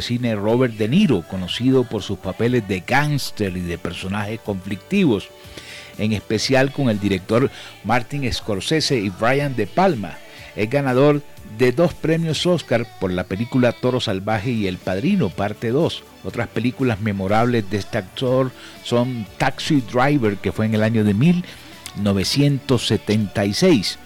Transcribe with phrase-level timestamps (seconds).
[0.00, 5.28] cine Robert De Niro, conocido por sus papeles de gángster y de personajes conflictivos,
[5.98, 7.50] en especial con el director
[7.82, 10.16] Martin Scorsese y Brian De Palma.
[10.54, 11.20] Es ganador
[11.58, 16.04] de dos premios Oscar por la película Toro Salvaje y El Padrino, parte 2.
[16.22, 18.52] Otras películas memorables de este actor
[18.84, 23.98] son Taxi Driver, que fue en el año de 1976.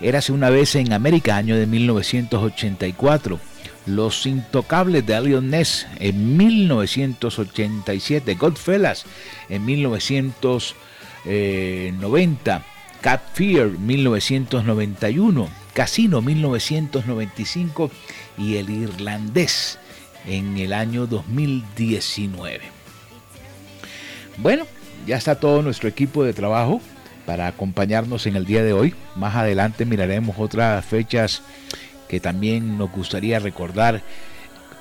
[0.00, 3.38] Érase una vez en América, año de 1984.
[3.86, 9.06] Los Intocables de Elliot Ness en 1987, Godfellas
[9.48, 12.64] en 1990,
[13.00, 17.92] Cat Fear 1991, Casino 1995
[18.38, 19.78] y El Irlandés
[20.26, 22.60] en el año 2019.
[24.38, 24.66] Bueno,
[25.06, 26.80] ya está todo nuestro equipo de trabajo
[27.24, 28.94] para acompañarnos en el día de hoy.
[29.14, 31.42] Más adelante miraremos otras fechas
[32.08, 34.02] que también nos gustaría recordar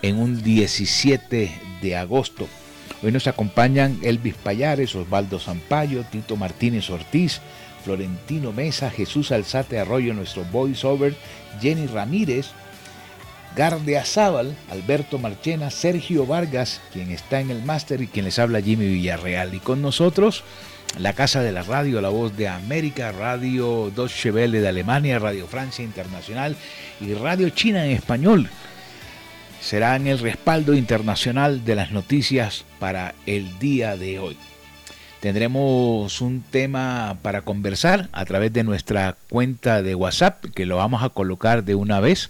[0.02, 2.48] en un 17 de agosto.
[3.04, 7.41] Hoy nos acompañan Elvis Payares, Osvaldo Zampayo, Tito Martínez Ortiz,
[7.84, 11.16] Florentino Mesa, Jesús Alzate Arroyo, nuestro voiceover,
[11.62, 12.48] Jenny Ramírez,
[13.55, 18.62] Garde Azábal, Alberto Marchena, Sergio Vargas, quien está en el máster y quien les habla
[18.62, 19.54] Jimmy Villarreal.
[19.54, 20.44] Y con nosotros
[20.99, 25.48] la Casa de la Radio, La Voz de América, Radio Deutsche Welle de Alemania, Radio
[25.48, 26.55] Francia Internacional
[27.02, 28.49] y Radio China en español.
[29.62, 34.37] Serán el respaldo internacional de las noticias para el día de hoy.
[35.20, 41.04] Tendremos un tema para conversar a través de nuestra cuenta de WhatsApp que lo vamos
[41.04, 42.30] a colocar de una vez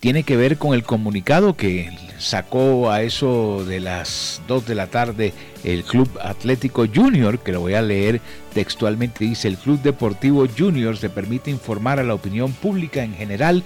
[0.00, 4.86] tiene que ver con el comunicado que sacó a eso de las 2 de la
[4.88, 5.32] tarde
[5.64, 8.20] el Club Atlético Junior, que lo voy a leer
[8.52, 13.62] textualmente, dice, el Club Deportivo Junior se permite informar a la opinión pública en general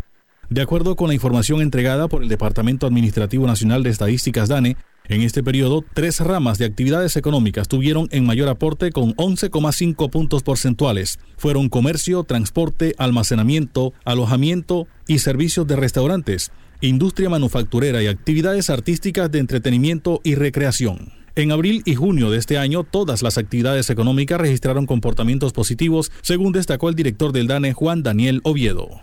[0.51, 4.77] De acuerdo con la información entregada por el Departamento Administrativo Nacional de Estadísticas DANE,
[5.09, 10.43] en este periodo, tres ramas de actividades económicas tuvieron en mayor aporte con 11,5 puntos
[10.43, 11.21] porcentuales.
[11.37, 16.51] Fueron comercio, transporte, almacenamiento, alojamiento y servicios de restaurantes,
[16.81, 21.13] industria manufacturera y actividades artísticas de entretenimiento y recreación.
[21.37, 26.51] En abril y junio de este año, todas las actividades económicas registraron comportamientos positivos, según
[26.51, 29.01] destacó el director del DANE, Juan Daniel Oviedo.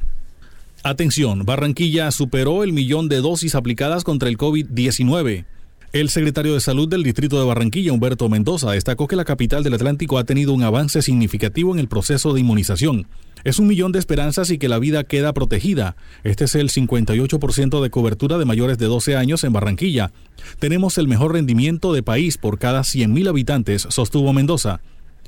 [0.89, 5.43] Atención, Barranquilla superó el millón de dosis aplicadas contra el COVID-19.
[5.91, 9.73] El secretario de Salud del Distrito de Barranquilla, Humberto Mendoza, destacó que la capital del
[9.73, 13.05] Atlántico ha tenido un avance significativo en el proceso de inmunización.
[13.43, 15.97] Es un millón de esperanzas y que la vida queda protegida.
[16.23, 20.13] Este es el 58% de cobertura de mayores de 12 años en Barranquilla.
[20.57, 24.79] Tenemos el mejor rendimiento de país por cada 100.000 habitantes, sostuvo Mendoza.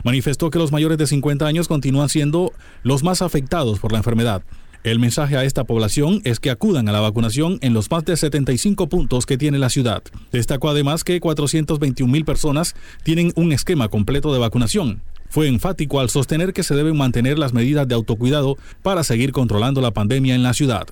[0.05, 4.41] Manifestó que los mayores de 50 años continúan siendo los más afectados por la enfermedad.
[4.83, 8.15] El mensaje a esta población es que acudan a la vacunación en los más de
[8.15, 10.01] 75 puntos que tiene la ciudad.
[10.31, 15.01] Destacó además que 421 mil personas tienen un esquema completo de vacunación.
[15.27, 19.81] Fue enfático al sostener que se deben mantener las medidas de autocuidado para seguir controlando
[19.81, 20.87] la pandemia en la ciudad.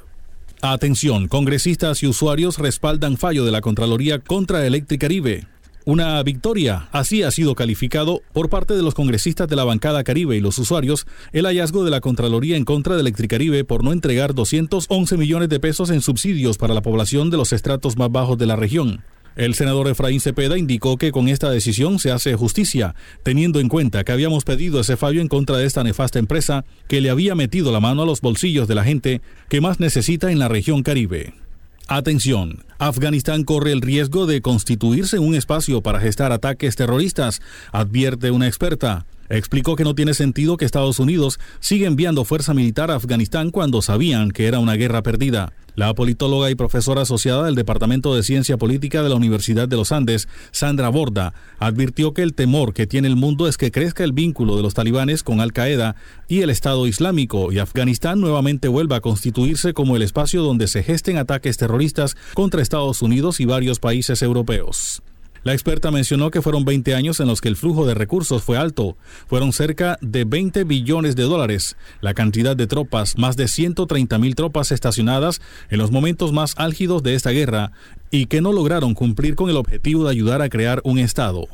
[0.62, 5.48] Atención, congresistas y usuarios respaldan fallo de la Contraloría contra Electricaribe.
[5.88, 10.36] Una victoria, así ha sido calificado por parte de los congresistas de la bancada Caribe
[10.36, 14.36] y los usuarios el hallazgo de la Contraloría en contra de Electricaribe por no entregar
[14.36, 18.48] 211 millones de pesos en subsidios para la población de los estratos más bajos de
[18.48, 19.02] la región.
[19.38, 22.94] El senador Efraín Cepeda indicó que con esta decisión se hace justicia,
[23.24, 27.00] teniendo en cuenta que habíamos pedido ese fallo en contra de esta nefasta empresa que
[27.00, 30.40] le había metido la mano a los bolsillos de la gente que más necesita en
[30.40, 31.47] la región Caribe.
[31.90, 37.42] Atención, Afganistán corre el riesgo de constituirse un espacio para gestar ataques terroristas,
[37.72, 39.06] advierte una experta.
[39.30, 43.82] Explicó que no tiene sentido que Estados Unidos siga enviando fuerza militar a Afganistán cuando
[43.82, 45.54] sabían que era una guerra perdida.
[45.76, 49.92] La politóloga y profesora asociada del Departamento de Ciencia Política de la Universidad de los
[49.92, 54.12] Andes, Sandra Borda, advirtió que el temor que tiene el mundo es que crezca el
[54.12, 55.96] vínculo de los talibanes con Al Qaeda
[56.28, 60.82] y el Estado Islámico y Afganistán nuevamente vuelva a constituirse como el espacio donde se
[60.82, 65.04] gesten ataques terroristas contra Estados Unidos y varios países europeos.
[65.48, 68.58] La experta mencionó que fueron 20 años en los que el flujo de recursos fue
[68.58, 68.98] alto.
[69.28, 71.78] Fueron cerca de 20 billones de dólares.
[72.02, 75.40] La cantidad de tropas, más de 130 mil tropas estacionadas
[75.70, 77.72] en los momentos más álgidos de esta guerra
[78.12, 81.48] y que no lograron cumplir con el objetivo de ayudar a crear un Estado.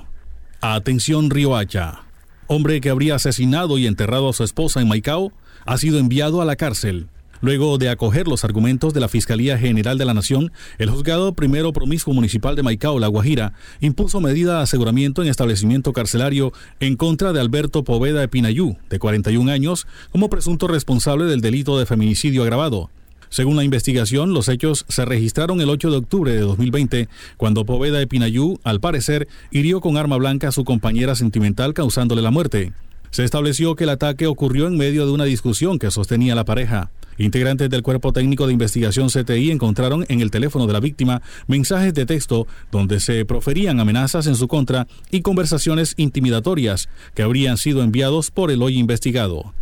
[0.59, 1.99] Atención Riohacha.
[2.47, 5.33] Hombre que habría asesinado y enterrado a su esposa en Maicao
[5.67, 7.09] ha sido enviado a la cárcel.
[7.43, 11.73] Luego de acoger los argumentos de la Fiscalía General de la Nación, el juzgado primero
[11.73, 13.51] promiscuo municipal de Maicao, La Guajira,
[13.81, 19.51] impuso medida de aseguramiento en establecimiento carcelario en contra de Alberto Poveda Epinayú, de 41
[19.51, 22.89] años, como presunto responsable del delito de feminicidio agravado.
[23.27, 28.01] Según la investigación, los hechos se registraron el 8 de octubre de 2020, cuando Poveda
[28.01, 32.71] Epinayú, al parecer, hirió con arma blanca a su compañera sentimental causándole la muerte.
[33.11, 36.89] Se estableció que el ataque ocurrió en medio de una discusión que sostenía la pareja.
[37.17, 41.93] Integrantes del Cuerpo Técnico de Investigación CTI encontraron en el teléfono de la víctima mensajes
[41.93, 47.83] de texto donde se proferían amenazas en su contra y conversaciones intimidatorias que habrían sido
[47.83, 49.53] enviados por el hoy investigado.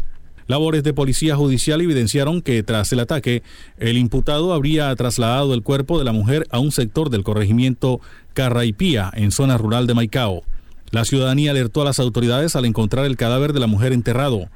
[0.48, 3.44] Labores de policía judicial evidenciaron que tras el ataque,
[3.78, 8.02] el imputado habría trasladado el cuerpo de la mujer a un sector del corregimiento
[8.34, 10.44] Carraipía, en zona rural de Maicao.
[10.92, 14.50] La ciudadanía alertó a las autoridades al encontrar el cadáver de la mujer enterrado.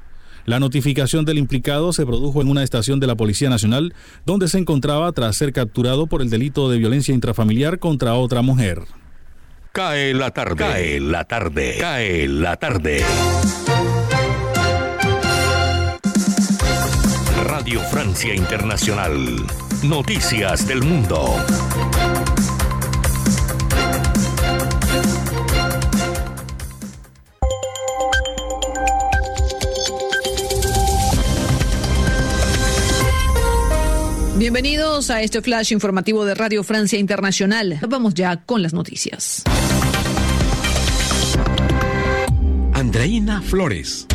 [0.46, 3.94] La notificación del implicado se produjo en una estación de la Policía Nacional,
[4.24, 8.82] donde se encontraba tras ser capturado por el delito de violencia intrafamiliar contra otra mujer.
[9.72, 10.56] Cae la tarde.
[10.56, 11.76] Cae la tarde.
[11.80, 13.04] Cae la tarde.
[17.44, 19.44] Radio Francia Internacional.
[19.82, 21.36] Noticias del Mundo.
[34.56, 37.78] Bienvenidos a este flash informativo de Radio Francia Internacional.
[37.86, 39.42] Vamos ya con las noticias.
[42.72, 44.06] Andreina Flores.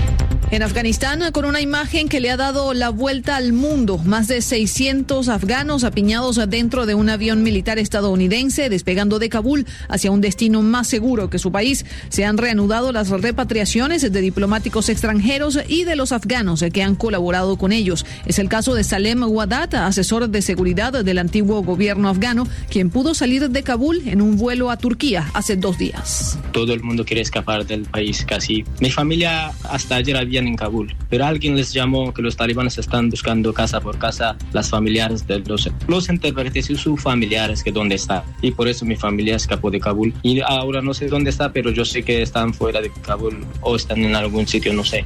[0.51, 4.41] En Afganistán, con una imagen que le ha dado la vuelta al mundo, más de
[4.41, 10.61] 600 afganos apiñados dentro de un avión militar estadounidense despegando de Kabul hacia un destino
[10.61, 11.85] más seguro que su país.
[12.09, 17.55] Se han reanudado las repatriaciones de diplomáticos extranjeros y de los afganos que han colaborado
[17.55, 18.05] con ellos.
[18.25, 23.13] Es el caso de Salem Wadat, asesor de seguridad del antiguo gobierno afgano, quien pudo
[23.13, 26.37] salir de Kabul en un vuelo a Turquía hace dos días.
[26.51, 28.65] Todo el mundo quiere escapar del país casi.
[28.81, 30.95] Mi familia hasta ayer había en Kabul.
[31.09, 35.39] Pero alguien les llamó que los talibanes están buscando casa por casa las familiares de
[35.39, 38.23] los, los intérpretes y sus familiares que dónde está.
[38.41, 40.13] Y por eso mi familia escapó de Kabul.
[40.21, 43.75] Y ahora no sé dónde está, pero yo sé que están fuera de Kabul o
[43.75, 45.05] están en algún sitio, no sé.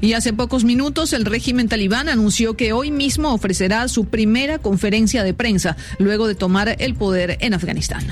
[0.00, 5.22] Y hace pocos minutos el régimen talibán anunció que hoy mismo ofrecerá su primera conferencia
[5.22, 8.06] de prensa luego de tomar el poder en Afganistán.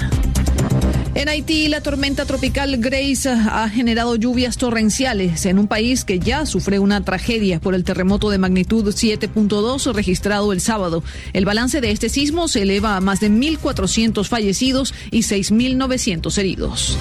[1.15, 6.47] En Haití, la tormenta tropical Grace ha generado lluvias torrenciales en un país que ya
[6.47, 11.03] sufre una tragedia por el terremoto de magnitud 7.2 registrado el sábado.
[11.33, 16.99] El balance de este sismo se eleva a más de 1.400 fallecidos y 6.900 heridos.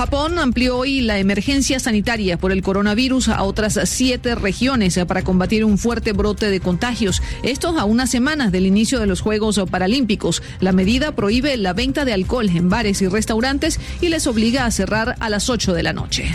[0.00, 5.62] Japón amplió hoy la emergencia sanitaria por el coronavirus a otras siete regiones para combatir
[5.62, 7.20] un fuerte brote de contagios.
[7.42, 10.42] Esto a unas semanas del inicio de los Juegos Paralímpicos.
[10.60, 14.70] La medida prohíbe la venta de alcohol en bares y restaurantes y les obliga a
[14.70, 16.30] cerrar a las 8 de la noche.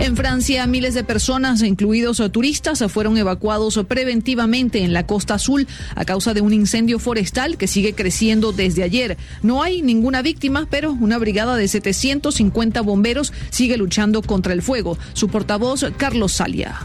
[0.00, 6.04] En Francia, miles de personas, incluidos turistas, fueron evacuados preventivamente en la Costa Azul a
[6.04, 9.18] causa de un incendio forestal que sigue creciendo desde ayer.
[9.42, 14.96] No hay ninguna víctima, pero una brigada de 750 bomberos sigue luchando contra el fuego.
[15.14, 16.76] Su portavoz, Carlos Salia.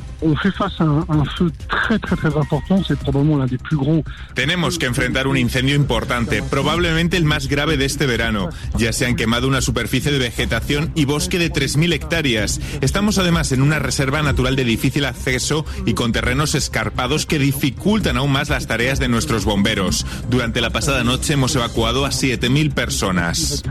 [4.34, 8.50] Tenemos que enfrentar un incendio importante, probablemente el más grave de este verano.
[8.78, 12.60] Ya se han quemado una superficie de vegetación y bosque de 3.000 hectáreas.
[12.82, 18.18] Estamos además en una reserva natural de difícil acceso y con terrenos escarpados que dificultan
[18.18, 20.06] aún más las tareas de nuestros bomberos.
[20.30, 23.62] Durante la pasada noche hemos evacuado a 7.000 personas.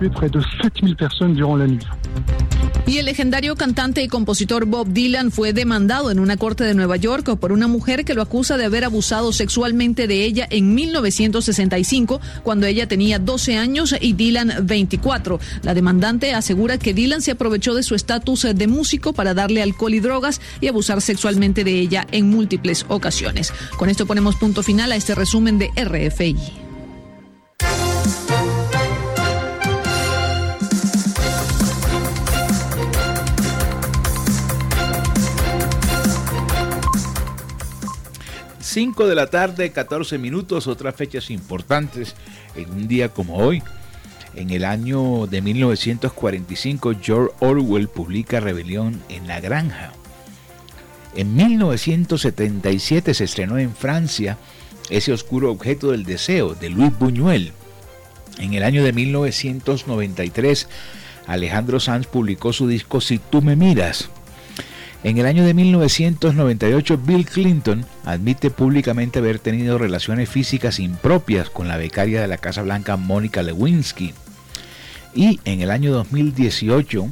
[2.87, 6.97] Y el legendario cantante y compositor Bob Dylan fue demandado en una corte de Nueva
[6.97, 12.21] York por una mujer que lo acusa de haber abusado sexualmente de ella en 1965,
[12.43, 15.41] cuando ella tenía 12 años y Dylan 24.
[15.63, 19.95] La demandante asegura que Dylan se aprovechó de su estatus de músico para darle alcohol
[19.95, 23.53] y drogas y abusar sexualmente de ella en múltiples ocasiones.
[23.79, 26.63] Con esto ponemos punto final a este resumen de RFI.
[38.73, 42.15] 5 de la tarde, 14 minutos, otras fechas importantes
[42.55, 43.63] en un día como hoy.
[44.35, 49.93] En el año de 1945, George Orwell publica Rebelión en la Granja.
[51.15, 54.39] En 1977 se estrenó en Francia
[54.89, 57.53] Ese oscuro objeto del deseo de Luis Buñuel.
[58.39, 60.69] En el año de 1993,
[61.27, 64.09] Alejandro Sanz publicó su disco Si tú me miras.
[65.05, 71.69] En el año de 1998, Bill Clinton admite públicamente haber tenido relaciones físicas impropias con
[71.69, 74.15] la becaria de la Casa Blanca, Mónica Lewinsky.
[75.15, 77.11] Y en el año 2018,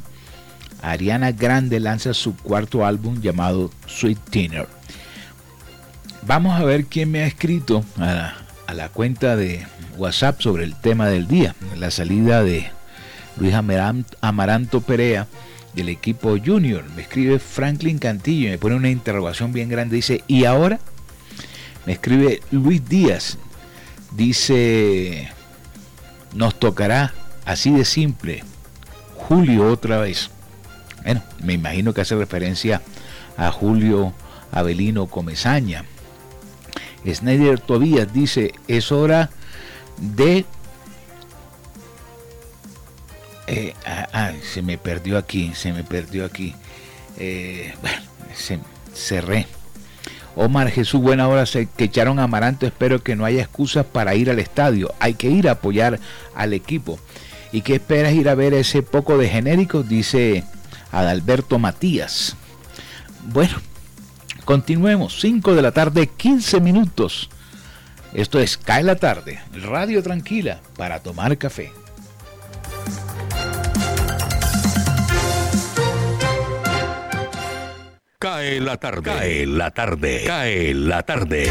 [0.81, 4.67] Ariana Grande lanza su cuarto álbum llamado Sweet Teener.
[6.23, 9.65] Vamos a ver quién me ha escrito a la, a la cuenta de
[9.97, 12.71] WhatsApp sobre el tema del día, la salida de
[13.37, 15.27] Luis Amaranto Perea
[15.73, 16.83] del equipo junior.
[16.95, 19.95] Me escribe Franklin Cantillo y me pone una interrogación bien grande.
[19.95, 20.79] Dice, ¿y ahora?
[21.85, 23.37] Me escribe Luis Díaz.
[24.15, 25.29] Dice,
[26.33, 27.13] nos tocará
[27.45, 28.43] así de simple.
[29.15, 30.29] Julio otra vez.
[31.03, 32.81] Bueno, me imagino que hace referencia
[33.37, 34.13] a Julio
[34.51, 35.85] Avelino Comezaña.
[37.05, 39.29] Snyder Tobías dice, es hora
[39.97, 40.45] de
[43.47, 46.55] eh, ah, se me perdió aquí, se me perdió aquí.
[47.17, 48.01] Eh, bueno,
[48.33, 48.59] se,
[48.93, 49.45] cerré.
[50.35, 52.65] Omar Jesús, buena hora, se que echaron Amaranto.
[52.65, 54.93] Espero que no haya excusas para ir al estadio.
[54.99, 55.99] Hay que ir a apoyar
[56.33, 56.97] al equipo.
[57.51, 59.83] ¿Y qué esperas ir a ver ese poco de genérico?
[59.83, 60.43] Dice
[60.91, 62.35] Adalberto Matías.
[63.25, 63.57] Bueno,
[64.45, 65.19] continuemos.
[65.19, 67.29] 5 de la tarde, 15 minutos.
[68.13, 71.71] Esto es Cae la tarde, radio tranquila para tomar café.
[78.19, 79.01] Cae la tarde.
[79.01, 80.23] Cae la tarde.
[80.27, 81.49] Cae la tarde.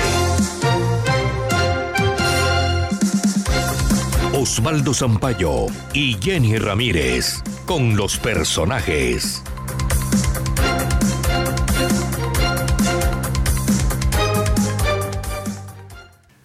[4.33, 9.43] Osvaldo Zampayo y Jenny Ramírez con los personajes.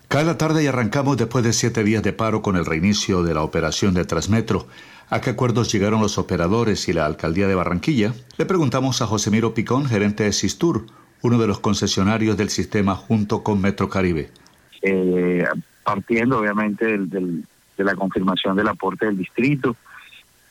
[0.07, 3.35] Cae la tarde y arrancamos después de siete días de paro con el reinicio de
[3.35, 4.65] la operación de Transmetro.
[5.11, 8.15] ¿A qué acuerdos llegaron los operadores y la alcaldía de Barranquilla?
[8.37, 10.87] Le preguntamos a José Miro Picón, gerente de Sistur,
[11.21, 14.31] uno de los concesionarios del sistema junto con Metro Caribe.
[14.81, 15.45] Eh,
[15.83, 16.97] partiendo obviamente
[17.77, 19.75] de la confirmación del aporte del distrito,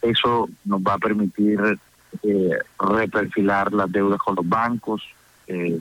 [0.02, 1.78] eso nos va a permitir
[2.22, 5.02] eh, reperfilar las deudas con los bancos.
[5.46, 5.78] Eh,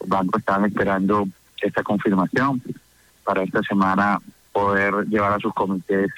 [0.00, 1.26] los bancos están esperando
[1.60, 2.62] esta confirmación
[3.24, 4.20] para esta semana
[4.52, 6.10] poder llevar a sus comités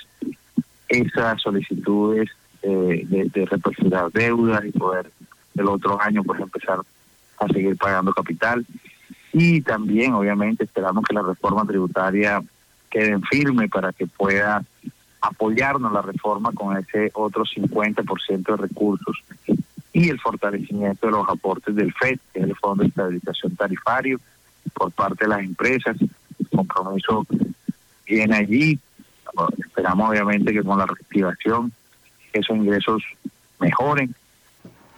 [0.89, 2.29] esas solicitudes
[2.63, 5.11] eh, de, de deudas y poder
[5.57, 6.81] el otro año pues empezar
[7.39, 8.67] a seguir pagando capital.
[9.33, 12.43] Y también, obviamente, esperamos que la reforma tributaria
[12.91, 14.65] quede en firme para que pueda
[15.21, 19.17] apoyarnos la reforma con ese otro 50% de recursos
[19.93, 24.21] y el fortalecimiento de los aportes del FED, que es el Fondo de Estabilización Tarifario,
[24.75, 25.97] por parte de las empresas.
[26.01, 27.27] El compromiso
[28.07, 28.79] viene allí
[29.59, 31.73] esperamos obviamente que con la reactivación
[32.33, 33.03] esos ingresos
[33.61, 34.15] mejoren.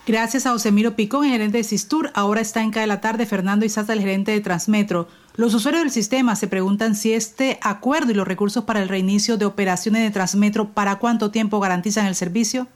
[0.07, 2.11] Gracias a Osemiro Picón, gerente de Sistur.
[2.15, 5.09] Ahora está en CAE la tarde Fernando Izaza, el gerente de Transmetro.
[5.39, 9.37] Los usuarios del sistema se preguntan si este acuerdo y los recursos para el reinicio
[9.37, 12.67] de operaciones de Transmetro, ¿para cuánto tiempo garantizan el servicio?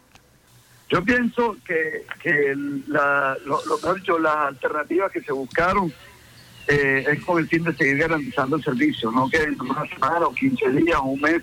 [0.88, 2.54] Yo pienso que, que
[2.86, 5.92] la, lo, lo, dicho, las alternativas que se buscaron
[6.68, 10.28] eh, es con el fin de seguir garantizando el servicio, no que en una semana
[10.28, 11.42] o 15 días o un mes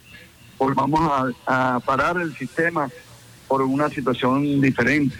[0.57, 2.87] volvamos a, parar el sistema
[3.45, 5.17] por una situación diferente.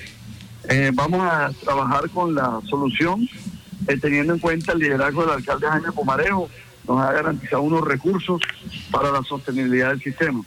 [0.69, 3.27] Eh, vamos a trabajar con la solución
[3.87, 6.49] eh, teniendo en cuenta el liderazgo del alcalde Jaime Pomarejo,
[6.87, 8.41] nos ha garantizado unos recursos
[8.91, 10.41] para la sostenibilidad del sistema.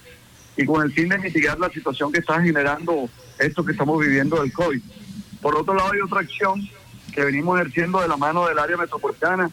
[0.57, 3.09] Y con el fin de mitigar la situación que está generando
[3.39, 4.81] esto que estamos viviendo del COVID.
[5.41, 6.61] Por otro lado, hay otra acción
[7.13, 9.49] que venimos ejerciendo de la mano del área metropolitana,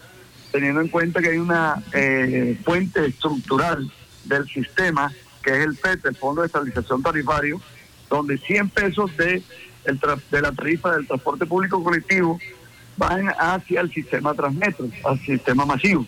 [0.52, 3.90] teniendo en cuenta que hay una eh, fuente estructural
[4.24, 7.60] del sistema, que es el PET, el Fondo de Estabilización Tarifario,
[8.08, 9.42] donde 100 pesos de,
[9.84, 12.38] el de la tarifa del transporte público colectivo
[12.96, 16.06] van hacia el sistema Transmetro, al sistema masivo.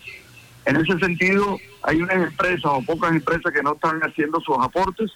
[0.65, 5.11] En ese sentido, hay unas empresas o pocas empresas que no están haciendo sus aportes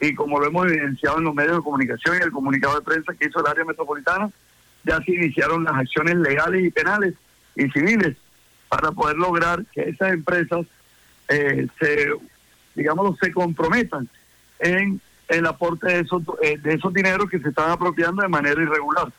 [0.00, 3.14] y como lo hemos evidenciado en los medios de comunicación y el comunicado de prensa
[3.14, 4.30] que hizo el área metropolitana,
[4.84, 7.14] ya se iniciaron las acciones legales y penales
[7.56, 8.16] y civiles
[8.68, 10.66] para poder lograr que esas empresas
[11.28, 12.10] eh, se,
[12.74, 14.08] digamos, se comprometan
[14.58, 18.60] en el aporte de esos, eh, de esos dineros que se están apropiando de manera
[18.60, 19.12] irregular.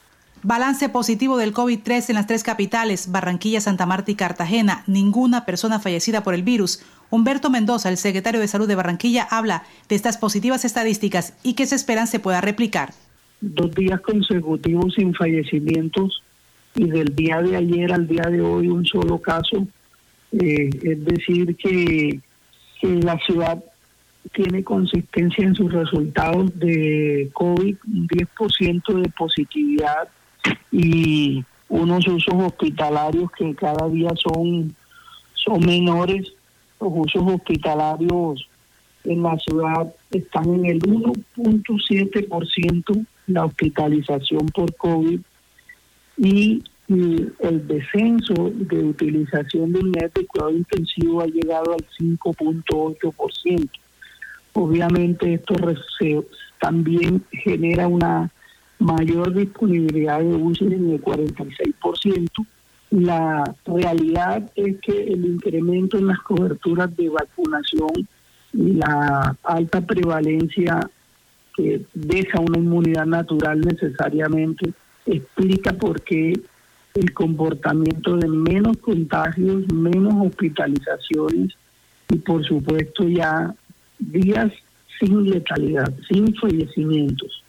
[0.48, 4.84] Balance positivo del COVID-3 en las tres capitales, Barranquilla, Santa Marta y Cartagena.
[4.86, 6.86] Ninguna persona fallecida por el virus.
[7.10, 11.66] Humberto Mendoza, el secretario de Salud de Barranquilla, habla de estas positivas estadísticas y que
[11.66, 12.94] se esperan se pueda replicar.
[13.42, 16.22] Dos días consecutivos sin fallecimientos
[16.75, 19.66] y del día de ayer al día de hoy un solo caso.
[20.32, 22.20] Eh, es decir, que,
[22.80, 23.64] que la ciudad
[24.32, 30.08] tiene consistencia en sus resultados de COVID, un 10% de positividad
[30.72, 34.75] y unos usos hospitalarios que cada día son,
[35.34, 36.32] son menores.
[36.80, 38.48] Los usos hospitalarios
[39.04, 45.22] en la ciudad están en el 1.7% la hospitalización por COVID
[46.18, 53.70] y, el descenso de utilización de unidades de cuidado intensivo ha llegado al 5.8%.
[54.54, 55.56] Obviamente esto
[56.60, 58.30] también genera una
[58.79, 62.27] mayor disponibilidad de UCI en el 46%.
[62.91, 68.08] La realidad es que el incremento en las coberturas de vacunación
[68.53, 70.79] y la alta prevalencia
[71.55, 74.74] que deja una inmunidad natural necesariamente
[75.05, 76.34] explica por qué
[76.94, 81.53] el comportamiento de menos contagios, menos hospitalizaciones
[82.09, 83.53] y por supuesto ya
[84.00, 84.51] días
[85.00, 87.45] sin letalidad, sin fallecimientos.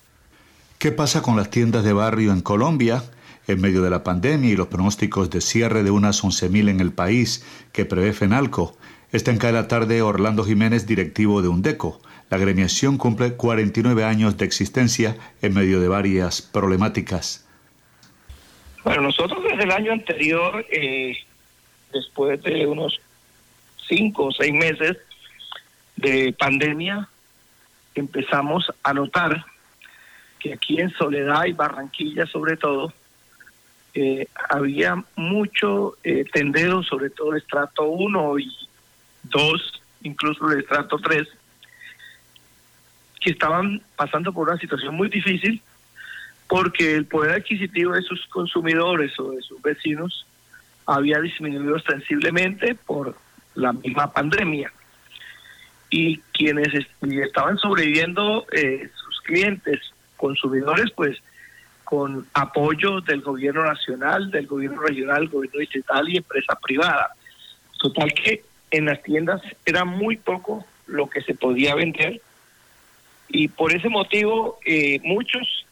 [0.78, 3.02] ¿Qué pasa con las tiendas de barrio en Colombia?
[3.48, 6.92] En medio de la pandemia y los pronósticos de cierre de unas 11.000 en el
[6.92, 8.76] país que prevé FENALCO,
[9.10, 12.02] está en cada tarde Orlando Jiménez, directivo de UNDECO.
[12.28, 17.48] La gremiación cumple 49 años de existencia en medio de varias problemáticas.
[18.84, 21.16] Bueno, nosotros desde el año anterior, eh,
[21.90, 23.00] después de unos
[23.88, 24.98] cinco o seis meses
[25.96, 27.08] de pandemia,
[27.94, 29.42] empezamos a notar
[30.52, 32.92] aquí en Soledad y Barranquilla sobre todo,
[33.94, 38.50] eh, había mucho eh, tendero, sobre todo el estrato 1 y
[39.24, 41.26] 2, incluso el estrato 3,
[43.20, 45.62] que estaban pasando por una situación muy difícil
[46.48, 50.26] porque el poder adquisitivo de sus consumidores o de sus vecinos
[50.86, 53.16] había disminuido ostensiblemente por
[53.54, 54.72] la misma pandemia.
[55.90, 56.68] Y quienes
[57.00, 59.80] estaban sobreviviendo, eh, sus clientes
[60.16, 61.18] consumidores, pues
[61.84, 67.10] con apoyo del gobierno nacional, del gobierno regional, gobierno distrital y empresa privada.
[67.78, 72.20] Total que en las tiendas era muy poco lo que se podía vender
[73.28, 75.66] y por ese motivo eh, muchos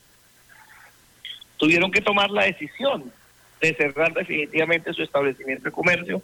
[1.57, 3.13] tuvieron que tomar la decisión
[3.61, 6.23] de cerrar definitivamente su establecimiento de comercio.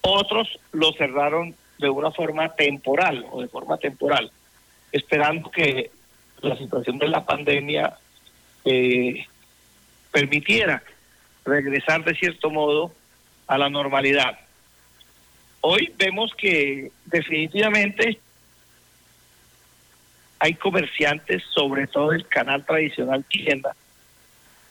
[0.00, 4.30] Otros lo cerraron de una forma temporal o de forma temporal,
[4.92, 5.90] esperando que
[6.42, 7.96] la situación de la pandemia
[8.64, 9.26] eh,
[10.10, 10.82] permitiera
[11.44, 12.92] regresar de cierto modo
[13.46, 14.38] a la normalidad.
[15.60, 18.18] Hoy vemos que definitivamente
[20.38, 23.76] hay comerciantes, sobre todo el canal tradicional tienda,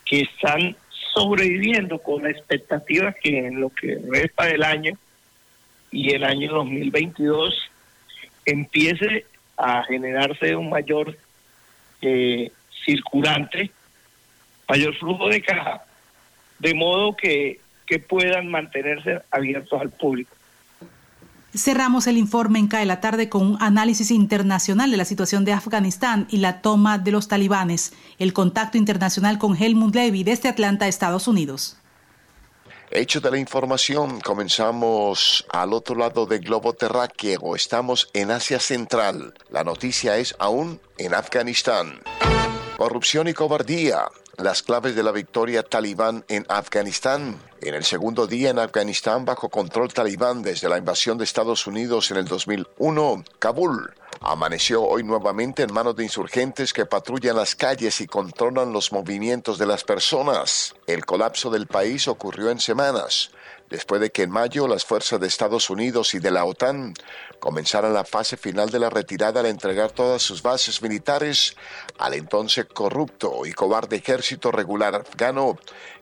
[0.06, 0.76] que están
[1.14, 4.98] sobreviviendo con la expectativa que en lo que resta del año
[5.92, 7.70] y el año 2022
[8.46, 9.26] empiece
[9.58, 11.18] a generarse un mayor
[12.02, 12.52] eh,
[12.86, 13.72] circulante,
[14.68, 15.84] mayor flujo de caja,
[16.60, 20.36] de modo que, que puedan mantenerse abiertos al público.
[21.56, 25.54] Cerramos el informe en CAE la tarde con un análisis internacional de la situación de
[25.54, 27.94] Afganistán y la toma de los talibanes.
[28.20, 31.79] El contacto internacional con Helmut Levy desde Atlanta, Estados Unidos.
[32.92, 37.56] Hecho de la información, comenzamos al otro lado del globo terráqueo.
[37.56, 39.36] Estamos en Asia Central.
[39.52, 42.02] La noticia es aún en Afganistán.
[42.78, 47.40] Corrupción y cobardía las claves de la victoria talibán en Afganistán.
[47.62, 52.10] En el segundo día en Afganistán bajo control talibán desde la invasión de Estados Unidos
[52.10, 58.02] en el 2001, Kabul amaneció hoy nuevamente en manos de insurgentes que patrullan las calles
[58.02, 60.76] y controlan los movimientos de las personas.
[60.88, 63.32] El colapso del país ocurrió en semanas
[63.70, 66.94] después de que en mayo las fuerzas de Estados Unidos y de la OTAN
[67.40, 71.56] comenzaran la fase final de la retirada al entregar todas sus bases militares
[71.98, 75.58] al entonces corrupto y cobarde ejército regular afgano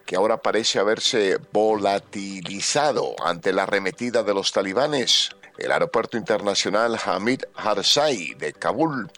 [0.06, 5.32] que ahora parece haberse volatilizado ante la arremetida de los talibanes.
[5.58, 9.10] El aeropuerto internacional Hamid Harsai de Kabul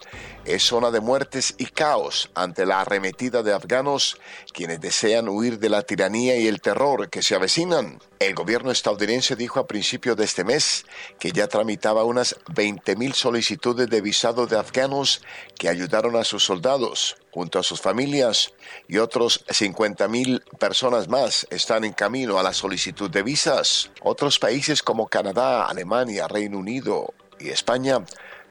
[0.44, 4.18] es zona de muertes y caos ante la arremetida de afganos
[4.52, 8.00] quienes desean huir de la tiranía y el terror que se avecinan.
[8.18, 10.86] El gobierno estadounidense dijo a principios de este mes
[11.18, 15.22] que ya tramitaba unas 20.000 solicitudes de visado de afganos
[15.58, 18.52] que ayudaron a sus soldados junto a sus familias
[18.88, 23.90] y otros 50.000 personas más están en camino a la solicitud de visas.
[24.02, 28.04] Otros países como Canadá, Alemania, Reino Unido y España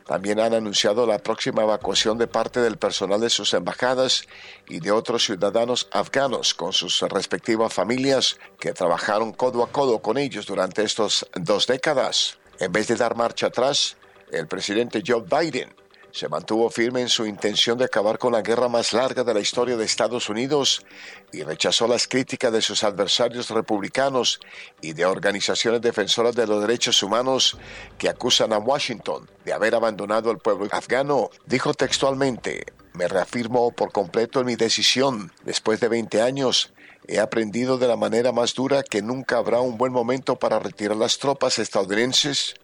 [0.09, 4.23] también han anunciado la próxima evacuación de parte del personal de sus embajadas
[4.67, 10.17] y de otros ciudadanos afganos con sus respectivas familias que trabajaron codo a codo con
[10.17, 12.39] ellos durante estas dos décadas.
[12.59, 13.97] En vez de dar marcha atrás,
[14.31, 15.75] el presidente Joe Biden
[16.11, 19.39] se mantuvo firme en su intención de acabar con la guerra más larga de la
[19.39, 20.85] historia de Estados Unidos
[21.31, 24.39] y rechazó las críticas de sus adversarios republicanos
[24.81, 27.57] y de organizaciones defensoras de los derechos humanos
[27.97, 31.29] que acusan a Washington de haber abandonado al pueblo afgano.
[31.45, 35.31] Dijo textualmente, me reafirmo por completo en mi decisión.
[35.43, 36.73] Después de 20 años,
[37.07, 40.97] he aprendido de la manera más dura que nunca habrá un buen momento para retirar
[40.97, 42.55] las tropas estadounidenses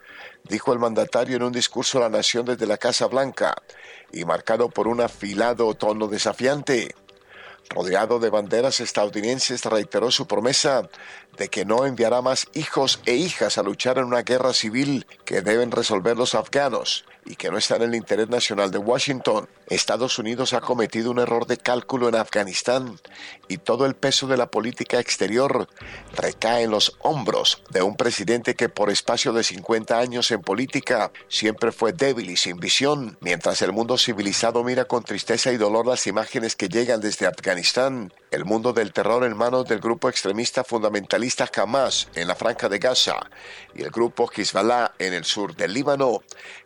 [0.48, 3.56] dijo el mandatario en un discurso a la nación desde la Casa Blanca,
[4.12, 6.96] y marcado por un afilado tono desafiante.
[7.70, 10.88] Rodeado de banderas estadounidenses, reiteró su promesa
[11.38, 15.42] de que no enviará más hijos e hijas a luchar en una guerra civil que
[15.42, 19.50] deben resolver los afganos y que no está en el interés nacional de Washington.
[19.68, 23.00] Estados Unidos ha cometido un error de cálculo en Afganistán
[23.48, 25.68] y todo el peso de la política exterior
[26.14, 31.12] recae en los hombros de un presidente que por espacio de 50 años en política
[31.28, 35.88] siempre fue débil y sin visión, mientras el mundo civilizado mira con tristeza y dolor
[35.88, 40.66] las imágenes que llegan desde Afganistán, el mundo del terror en manos del grupo extremista
[40.66, 43.16] fundamentalista Hamas en la franja de Gaza
[43.74, 46.22] y el grupo Hezbollah en el sur del Líbano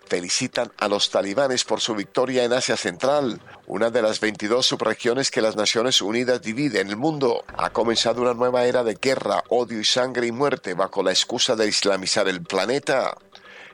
[0.08, 5.29] felicitan a los talibanes por su victoria en Asia Central, una de las 22 subregiones
[5.29, 7.43] que las Naciones Unidas dividen en el mundo.
[7.55, 11.55] Ha comenzado una nueva era de guerra, odio y sangre y muerte bajo la excusa
[11.55, 13.15] de islamizar el planeta.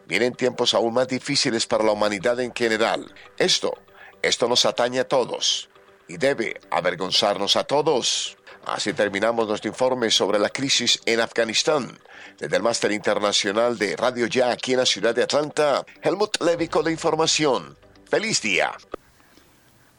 [0.06, 3.10] Vienen tiempos aún más difíciles para la humanidad en general.
[3.38, 3.74] Esto,
[4.22, 5.70] esto nos atañe a todos
[6.08, 8.38] y debe avergonzarnos a todos.
[8.66, 11.98] Así terminamos nuestro informe sobre la crisis en Afganistán.
[12.40, 16.68] Desde el Máster Internacional de Radio Ya aquí en la ciudad de Atlanta, Helmut Levy
[16.68, 17.78] con la información.
[18.10, 18.72] ¡Feliz día!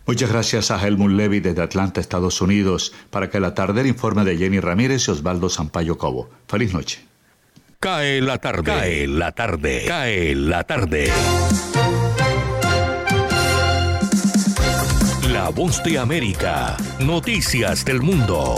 [0.06, 4.24] Muchas gracias a Helmut Levy desde Atlanta, Estados Unidos, para que la tarde el informe
[4.24, 6.30] de Jenny Ramírez y Osvaldo Sampaio Cobo.
[6.46, 7.04] Feliz noche.
[7.80, 8.62] Cae la tarde.
[8.62, 9.84] Cae la tarde.
[9.86, 11.12] Cae la tarde.
[15.37, 16.79] La voz de América.
[16.99, 18.55] Noticias del mundo.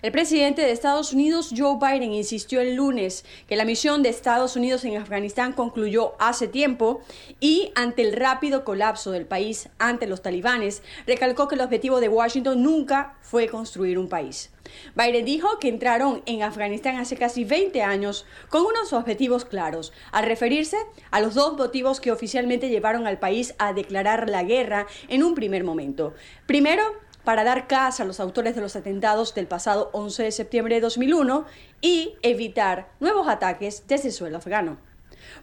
[0.00, 4.54] El presidente de Estados Unidos, Joe Biden, insistió el lunes que la misión de Estados
[4.54, 7.00] Unidos en Afganistán concluyó hace tiempo
[7.40, 12.08] y ante el rápido colapso del país ante los talibanes, recalcó que el objetivo de
[12.08, 14.51] Washington nunca fue construir un país.
[14.94, 20.24] Biden dijo que entraron en Afganistán hace casi 20 años con unos objetivos claros, al
[20.24, 20.76] referirse
[21.10, 25.34] a los dos motivos que oficialmente llevaron al país a declarar la guerra en un
[25.34, 26.14] primer momento.
[26.46, 26.82] Primero,
[27.24, 30.80] para dar caza a los autores de los atentados del pasado 11 de septiembre de
[30.80, 31.46] 2001
[31.80, 34.78] y evitar nuevos ataques desde el suelo afgano.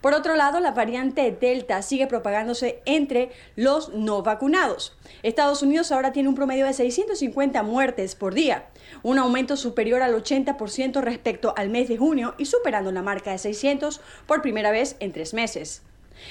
[0.02, 4.98] Por otro lado, la variante Delta sigue propagándose entre los no vacunados.
[5.24, 8.68] Estados Unidos ahora tiene un promedio de 650 muertes por día,
[9.04, 13.38] un aumento superior al 80% respecto al mes de junio y superando la marca de
[13.38, 15.82] 600 por primera vez en tres meses.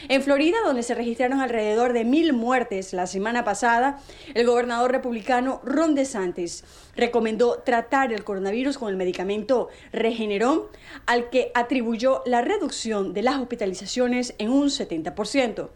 [0.08, 3.98] En Florida, donde se registraron alrededor de mil muertes la semana pasada,
[4.34, 10.64] el gobernador republicano Ron DeSantis recomendó tratar el coronavirus con el medicamento Regeneron,
[11.06, 15.68] al que atribuyó la reducción de las hospitalizaciones en un 70%.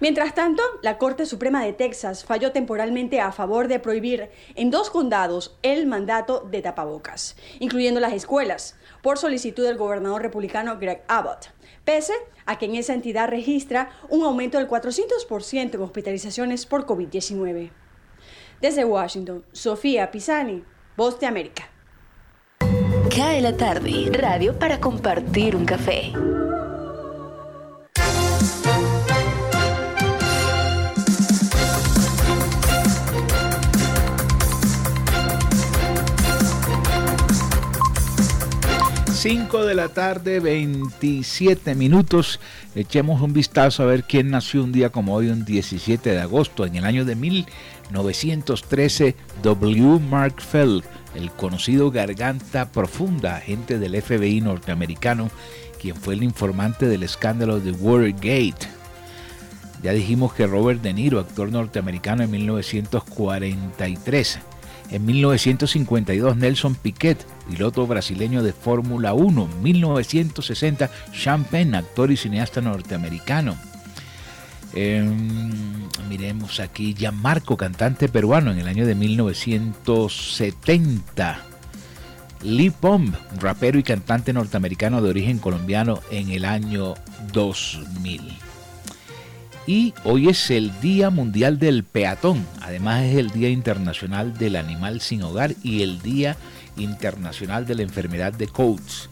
[0.00, 4.90] Mientras tanto, la Corte Suprema de Texas falló temporalmente a favor de prohibir en dos
[4.90, 11.50] condados el mandato de tapabocas, incluyendo las escuelas, por solicitud del gobernador republicano Greg Abbott,
[11.84, 12.14] pese
[12.46, 17.70] a que en esa entidad registra un aumento del 400% en hospitalizaciones por COVID-19.
[18.60, 20.64] Desde Washington, Sofía Pisani,
[20.96, 21.70] Voz de América.
[23.14, 26.12] Cae la tarde, radio para compartir un café.
[39.24, 42.38] 5 de la tarde, 27 minutos.
[42.74, 46.66] Echemos un vistazo a ver quién nació un día como hoy, un 17 de agosto,
[46.66, 49.98] en el año de 1913, W.
[50.10, 50.84] Mark Feld,
[51.14, 55.30] el conocido Garganta Profunda, agente del FBI norteamericano,
[55.80, 58.68] quien fue el informante del escándalo de Watergate.
[59.82, 64.38] Ya dijimos que Robert De Niro, actor norteamericano en 1943.
[64.94, 67.18] En 1952, Nelson Piquet,
[67.50, 69.48] piloto brasileño de Fórmula 1.
[69.60, 73.56] 1960, Champagne, actor y cineasta norteamericano.
[74.72, 75.50] Em,
[76.08, 81.40] miremos aquí, Gianmarco, cantante peruano en el año de 1970.
[82.44, 86.94] Lee Pomb, rapero y cantante norteamericano de origen colombiano en el año
[87.32, 88.43] 2000
[89.66, 92.46] y hoy es el Día Mundial del Peatón.
[92.60, 96.36] Además es el Día Internacional del Animal sin Hogar y el Día
[96.76, 99.08] Internacional de la Enfermedad de Coates.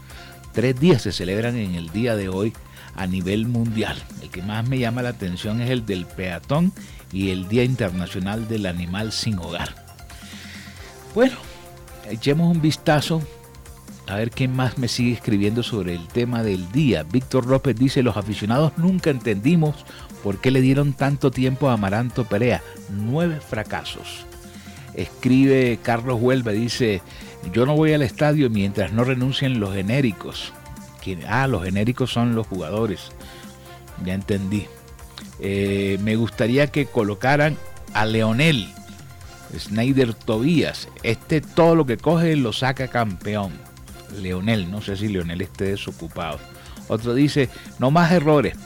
[0.52, 2.52] Tres días se celebran en el día de hoy
[2.94, 3.96] a nivel mundial.
[4.20, 6.72] El que más me llama la atención es el del peatón
[7.12, 9.74] y el Día Internacional del Animal sin Hogar.
[11.14, 11.36] Bueno,
[12.10, 13.22] echemos un vistazo
[14.06, 17.02] a ver quién más me sigue escribiendo sobre el tema del día.
[17.04, 19.86] Víctor López dice, los aficionados nunca entendimos
[20.22, 22.62] ¿Por qué le dieron tanto tiempo a Amaranto Perea?
[22.90, 24.24] Nueve fracasos.
[24.94, 27.02] Escribe Carlos Huelva, dice,
[27.52, 30.52] yo no voy al estadio mientras no renuncien los genéricos.
[31.26, 33.10] Ah, los genéricos son los jugadores.
[34.04, 34.66] Ya entendí.
[35.40, 37.56] Eh, me gustaría que colocaran
[37.94, 38.68] a Leonel,
[39.58, 40.88] Snyder Tobías.
[41.02, 43.52] Este todo lo que coge lo saca campeón.
[44.20, 46.38] Leonel, no sé si Leonel esté desocupado.
[46.88, 48.56] Otro dice, no más errores,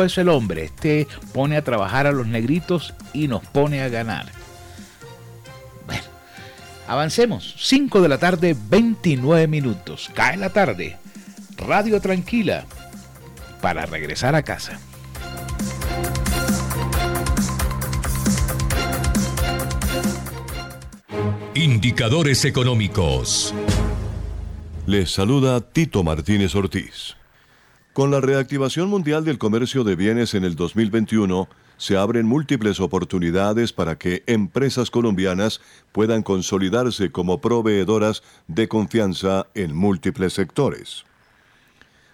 [0.00, 4.26] Es el hombre, este pone a trabajar a los negritos y nos pone a ganar.
[5.86, 6.02] Bueno,
[6.88, 10.96] avancemos, 5 de la tarde, 29 minutos, cae la tarde,
[11.58, 12.64] radio tranquila,
[13.60, 14.80] para regresar a casa.
[21.54, 23.54] Indicadores económicos.
[24.86, 27.14] Les saluda Tito Martínez Ortiz.
[27.92, 33.74] Con la reactivación mundial del comercio de bienes en el 2021, se abren múltiples oportunidades
[33.74, 35.60] para que empresas colombianas
[35.92, 41.04] puedan consolidarse como proveedoras de confianza en múltiples sectores.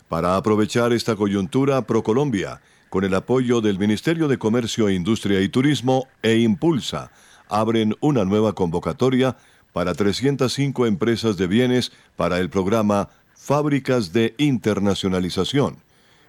[0.08, 2.60] Para aprovechar esta coyuntura, ProColombia,
[2.90, 7.12] con el apoyo del Ministerio de Comercio, Industria y Turismo e Impulsa,
[7.48, 9.36] abren una nueva convocatoria
[9.72, 13.10] para 305 empresas de bienes para el programa
[13.48, 15.78] Fábricas de Internacionalización,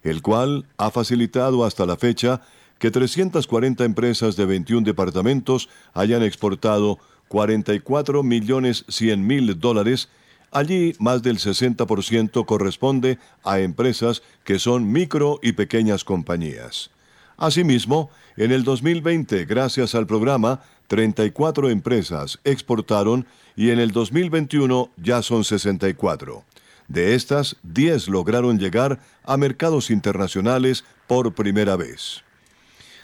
[0.04, 2.40] el cual ha facilitado hasta la fecha
[2.78, 10.08] que 340 empresas de 21 departamentos hayan exportado 44 millones 100 mil dólares.
[10.52, 16.90] Allí más del 60% corresponde a empresas que son micro y pequeñas compañías.
[17.36, 23.28] Asimismo, en el 2020, gracias al programa, 34 empresas exportaron
[23.58, 26.46] y en el 2021 ya son 64.
[26.90, 32.24] De estas, 10 lograron llegar a mercados internacionales por primera vez.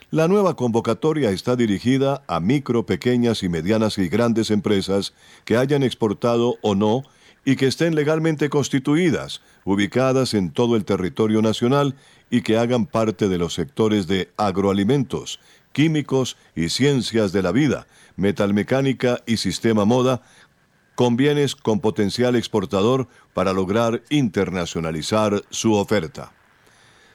[0.09, 5.13] La nueva convocatoria está dirigida a micro, pequeñas y medianas y grandes empresas
[5.45, 7.03] que hayan exportado o no
[7.43, 11.95] y que estén legalmente constituidas, ubicadas en todo el territorio nacional
[12.31, 15.39] y que hagan parte de los sectores de agroalimentos,
[15.73, 20.23] químicos y ciencias de la vida, metalmecánica y sistema moda,
[20.95, 26.31] con bienes con potencial exportador para lograr internacionalizar su oferta.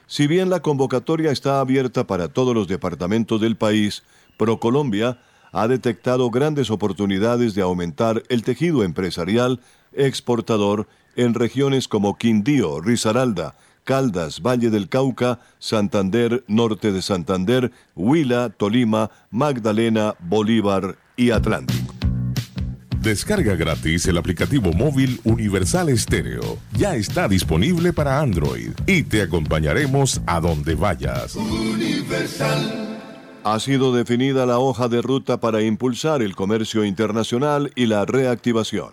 [0.06, 4.02] Si bien la convocatoria está abierta para todos los departamentos del país,
[4.36, 5.18] ProColombia
[5.52, 9.60] ha detectado grandes oportunidades de aumentar el tejido empresarial
[9.92, 18.50] exportador en regiones como Quindío, Risaralda, Caldas, Valle del Cauca, Santander, Norte de Santander, Huila,
[18.50, 21.99] Tolima, Magdalena, Bolívar y Atlántico.
[23.00, 26.58] Descarga gratis el aplicativo móvil Universal Estéreo.
[26.76, 31.34] Ya está disponible para Android y te acompañaremos a donde vayas.
[31.34, 32.98] Universal.
[33.42, 38.92] Ha sido definida la hoja de ruta para impulsar el comercio internacional y la reactivación.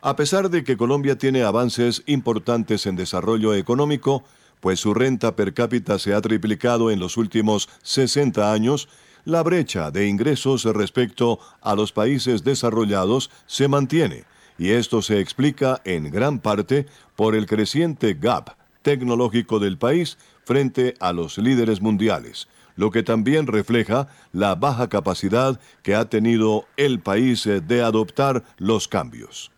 [0.00, 4.24] A pesar de que Colombia tiene avances importantes en desarrollo económico,
[4.60, 8.88] pues su renta per cápita se ha triplicado en los últimos 60 años,
[9.24, 14.24] la brecha de ingresos respecto a los países desarrollados se mantiene,
[14.58, 20.94] y esto se explica en gran parte por el creciente gap tecnológico del país frente
[21.00, 27.00] a los líderes mundiales, lo que también refleja la baja capacidad que ha tenido el
[27.00, 29.50] país de adoptar los cambios.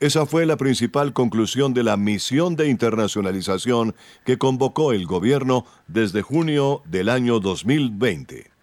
[0.00, 6.20] Esa fue la principal conclusión de la misión de internacionalización que convocó el gobierno desde
[6.20, 8.53] junio del año 2020.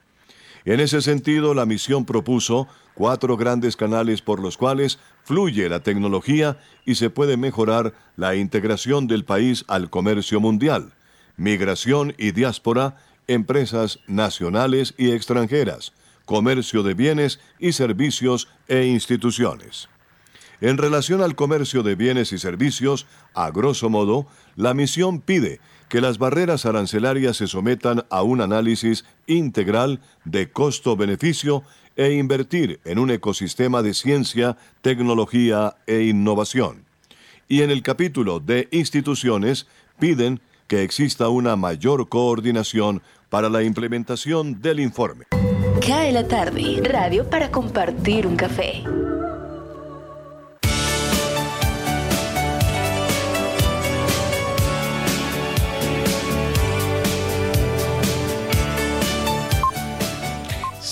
[0.65, 6.59] En ese sentido, la misión propuso cuatro grandes canales por los cuales fluye la tecnología
[6.85, 10.93] y se puede mejorar la integración del país al comercio mundial,
[11.35, 12.97] migración y diáspora,
[13.27, 15.93] empresas nacionales y extranjeras,
[16.25, 19.89] comercio de bienes y servicios e instituciones.
[20.59, 25.59] En relación al comercio de bienes y servicios, a grosso modo, la misión pide
[25.91, 31.63] que las barreras arancelarias se sometan a un análisis integral de costo-beneficio
[31.97, 36.85] e invertir en un ecosistema de ciencia, tecnología e innovación.
[37.49, 39.67] Y en el capítulo de instituciones
[39.99, 45.25] piden que exista una mayor coordinación para la implementación del informe.
[45.85, 48.85] Cae la tarde, radio para compartir un café.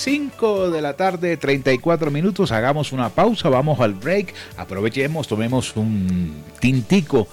[0.10, 2.52] 5 de la tarde, 34 minutos.
[2.52, 4.34] Hagamos una pausa, vamos al break.
[4.58, 7.28] Aprovechemos, tomemos un tintico,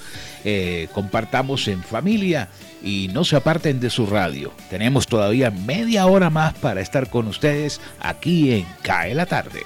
[0.45, 2.51] eh, compartamos en familia
[2.83, 4.53] y no se aparten de su radio.
[4.69, 9.63] Tenemos todavía media hora más para estar con ustedes aquí en Cae la tarde.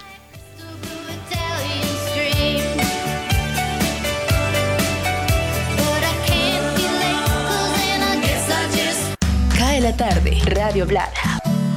[9.58, 11.29] Cae la tarde, Radio Blada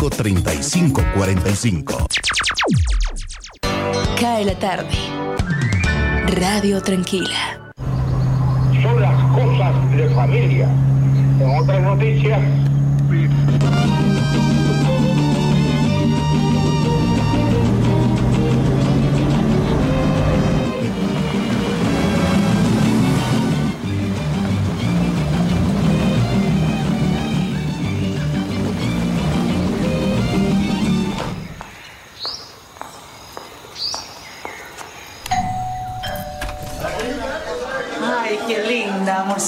[0.00, 2.06] 809-535-3545.
[4.18, 4.88] Cae la tarde.
[6.40, 7.70] Radio Tranquila.
[8.82, 10.68] Son las cosas de familia.
[11.38, 12.40] En otras noticias.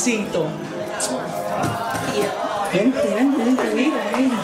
[0.07, 0.48] Linda, amorcito.
[2.72, 4.36] Vente, vente, vente, mira, mira.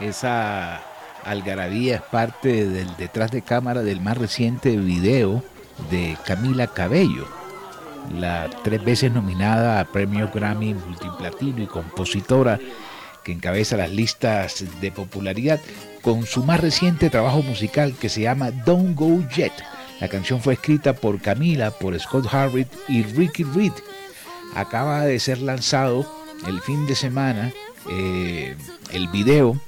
[0.00, 0.80] Esa
[1.24, 5.42] algarabía es parte del detrás de cámara del más reciente video
[5.90, 7.26] de Camila Cabello,
[8.14, 12.58] la tres veces nominada a premio Grammy multiplatino y compositora
[13.24, 15.60] que encabeza las listas de popularidad
[16.00, 19.52] con su más reciente trabajo musical que se llama Don't Go Yet.
[20.00, 23.72] La canción fue escrita por Camila, por Scott Harritt y Ricky Reed.
[24.54, 26.10] Acaba de ser lanzado
[26.46, 27.52] el fin de semana
[27.90, 28.56] eh,
[28.92, 29.60] el video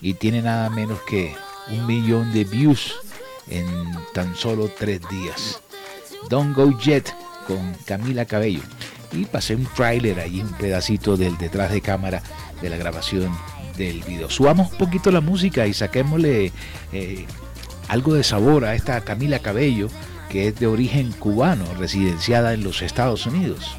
[0.00, 1.34] y tiene nada menos que
[1.70, 2.94] un millón de views
[3.48, 3.66] en
[4.12, 5.60] tan solo tres días.
[6.28, 7.14] Don't Go Yet
[7.46, 8.62] con Camila Cabello.
[9.12, 12.22] Y pasé un tráiler ahí, un pedacito del detrás de cámara
[12.60, 13.32] de la grabación
[13.76, 14.28] del video.
[14.28, 16.52] Subamos un poquito la música y saquémosle
[16.92, 17.26] eh,
[17.88, 19.88] algo de sabor a esta Camila Cabello,
[20.28, 23.76] que es de origen cubano, residenciada en los Estados Unidos.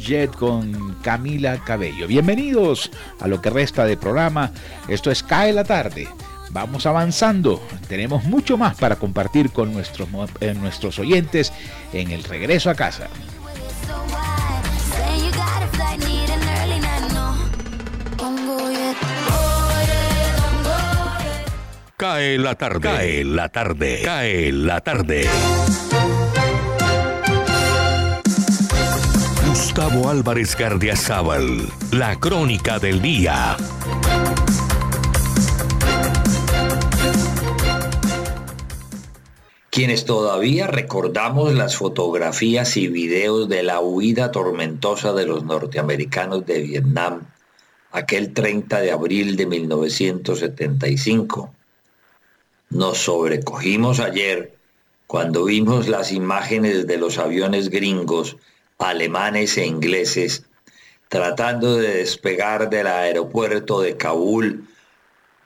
[0.00, 2.06] Yet con Camila Cabello.
[2.06, 2.90] Bienvenidos
[3.20, 4.50] a lo que resta de programa.
[4.88, 6.08] Esto es Cae la tarde.
[6.50, 7.62] Vamos avanzando.
[7.88, 10.08] Tenemos mucho más para compartir con nuestros,
[10.40, 11.52] eh, nuestros oyentes
[11.92, 13.08] en el regreso a casa.
[21.96, 22.80] Cae la tarde.
[22.80, 24.00] Cae la tarde.
[24.02, 25.28] Cae la tarde.
[29.70, 31.68] Gustavo Álvarez Gardiazabal.
[31.92, 33.56] La crónica del día.
[39.70, 46.62] Quienes todavía recordamos las fotografías y videos de la huida tormentosa de los norteamericanos de
[46.62, 47.28] Vietnam
[47.92, 51.54] aquel 30 de abril de 1975.
[52.70, 54.52] Nos sobrecogimos ayer
[55.06, 58.36] cuando vimos las imágenes de los aviones gringos,
[58.80, 60.44] alemanes e ingleses
[61.08, 64.68] tratando de despegar del aeropuerto de Kabul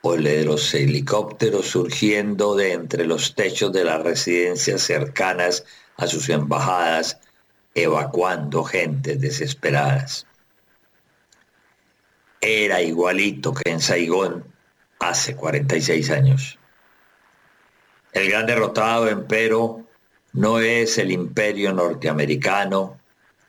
[0.01, 5.65] o de los helicópteros surgiendo de entre los techos de las residencias cercanas
[5.97, 7.19] a sus embajadas,
[7.73, 10.27] evacuando gentes desesperadas.
[12.41, 14.45] Era igualito que en Saigón
[14.99, 16.59] hace 46 años.
[18.13, 19.83] El gran derrotado, empero,
[20.33, 22.99] no es el imperio norteamericano,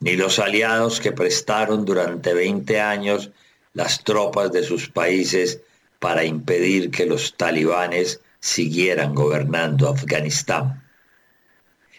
[0.01, 3.31] ni los aliados que prestaron durante 20 años
[3.73, 5.61] las tropas de sus países
[5.99, 10.83] para impedir que los talibanes siguieran gobernando Afganistán.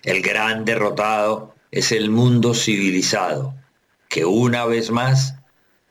[0.04, 3.54] El gran derrotado es el mundo civilizado,
[4.10, 5.36] que una vez más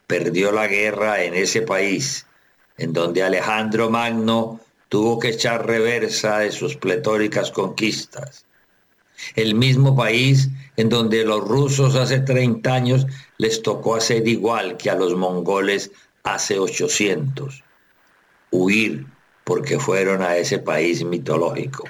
[0.07, 2.25] perdió la guerra en ese país,
[2.77, 8.45] en donde Alejandro Magno tuvo que echar reversa de sus pletóricas conquistas.
[9.35, 13.07] El mismo país en donde los rusos hace 30 años
[13.37, 15.91] les tocó hacer igual que a los mongoles
[16.23, 17.63] hace 800
[18.51, 19.05] huir
[19.43, 21.89] porque fueron a ese país mitológico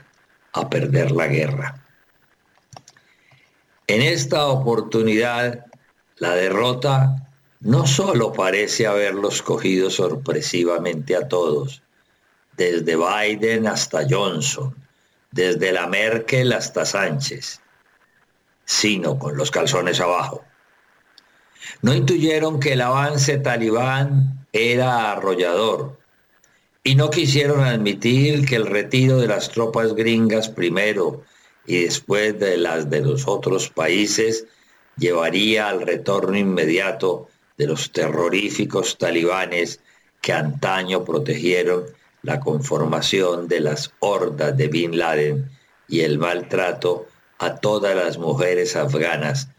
[0.53, 1.83] a perder la guerra.
[3.87, 5.65] En esta oportunidad,
[6.17, 7.27] la derrota
[7.59, 11.81] no solo parece haberlos cogido sorpresivamente a todos,
[12.55, 14.75] desde Biden hasta Johnson,
[15.31, 17.61] desde la Merkel hasta Sánchez,
[18.67, 20.43] sino con los calzones abajo.
[21.81, 25.97] No intuyeron que el avance talibán era arrollador,
[26.83, 31.23] y no quisieron admitir que el retiro de las tropas gringas primero
[31.65, 34.45] y después de las de los otros países
[34.97, 39.81] llevaría al retorno inmediato de los terroríficos talibanes
[40.21, 41.83] que antaño protegieron
[42.21, 45.49] la conformación de las hordas de Bin Laden
[45.89, 47.07] y el maltrato
[47.39, 49.49] a todas las mujeres afganas,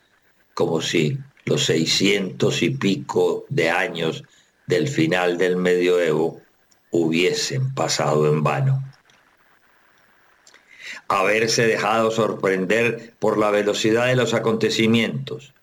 [0.55, 4.25] como si los seiscientos y pico de años
[4.67, 6.43] del final del medioevo
[6.91, 8.83] hubiesen pasado en vano.
[11.09, 15.55] Haberse dejado sorprender por la velocidad de los acontecimientos,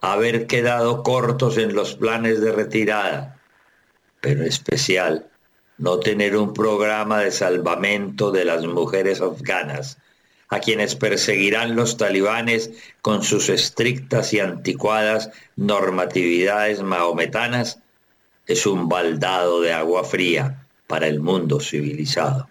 [0.00, 3.38] haber quedado cortos en los planes de retirada,
[4.20, 5.28] pero en especial
[5.78, 9.98] no tener un programa de salvamento de las mujeres afganas,
[10.48, 12.70] a quienes perseguirán los talibanes
[13.02, 17.80] con sus estrictas y anticuadas normatividades mahometanas,
[18.46, 22.48] es un baldado de agua fría para el mundo civilizado.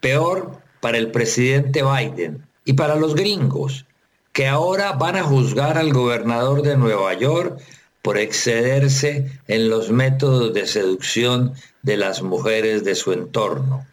[0.00, 3.86] Peor para el presidente Biden y para los gringos,
[4.32, 7.60] que ahora van a juzgar al gobernador de Nueva York
[8.02, 13.86] por excederse en los métodos de seducción de las mujeres de su entorno.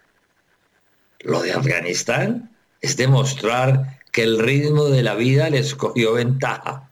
[1.28, 6.89] Lo de Afganistán es demostrar que el ritmo de la vida les cogió ventaja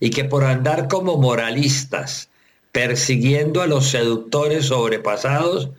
[0.00, 2.28] y que por andar como moralistas
[2.72, 5.70] persiguiendo a los seductores sobrepasados,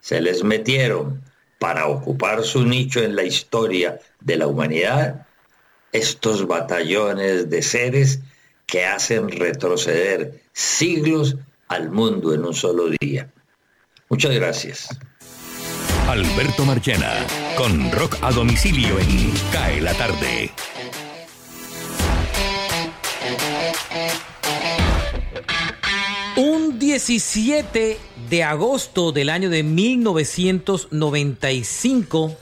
[0.00, 1.22] se les metieron
[1.60, 5.24] para ocupar su nicho en la historia de la humanidad
[5.92, 8.18] estos batallones de seres
[8.66, 11.36] que hacen retroceder siglos
[11.68, 13.30] al mundo en un solo día.
[14.08, 14.88] Muchas gracias.
[16.08, 17.12] Alberto Marchena,
[17.54, 20.50] con rock a domicilio en Cae la tarde.
[26.36, 27.98] Un 17
[28.30, 32.34] de agosto del año de 1995,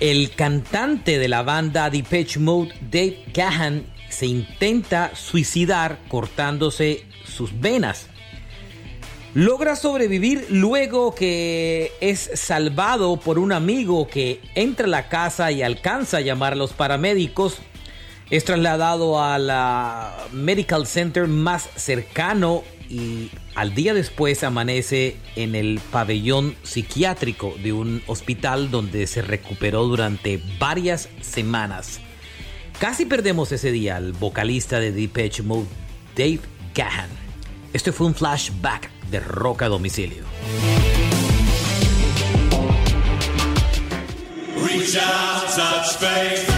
[0.00, 8.06] el cantante de la banda Depeche Mode, Dave Gahan, se intenta suicidar cortándose sus venas.
[9.38, 15.62] Logra sobrevivir luego que es salvado por un amigo que entra a la casa y
[15.62, 17.58] alcanza a llamar a los paramédicos.
[18.30, 25.80] Es trasladado a la Medical Center más cercano y al día después amanece en el
[25.92, 32.00] pabellón psiquiátrico de un hospital donde se recuperó durante varias semanas.
[32.80, 35.68] Casi perdemos ese día al vocalista de Depeche Mode,
[36.16, 36.40] Dave
[36.74, 37.10] Gahan.
[37.72, 40.24] Este fue un flashback de Roca Domicilio.
[44.56, 46.57] Reach out, touch faith.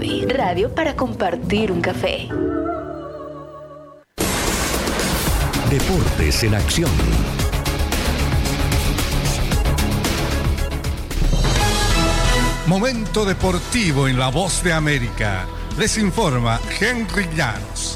[0.00, 2.28] Radio para compartir un café.
[5.68, 6.90] Deportes en acción.
[12.66, 15.46] Momento deportivo en La Voz de América.
[15.76, 17.87] Les informa Henry Llanos.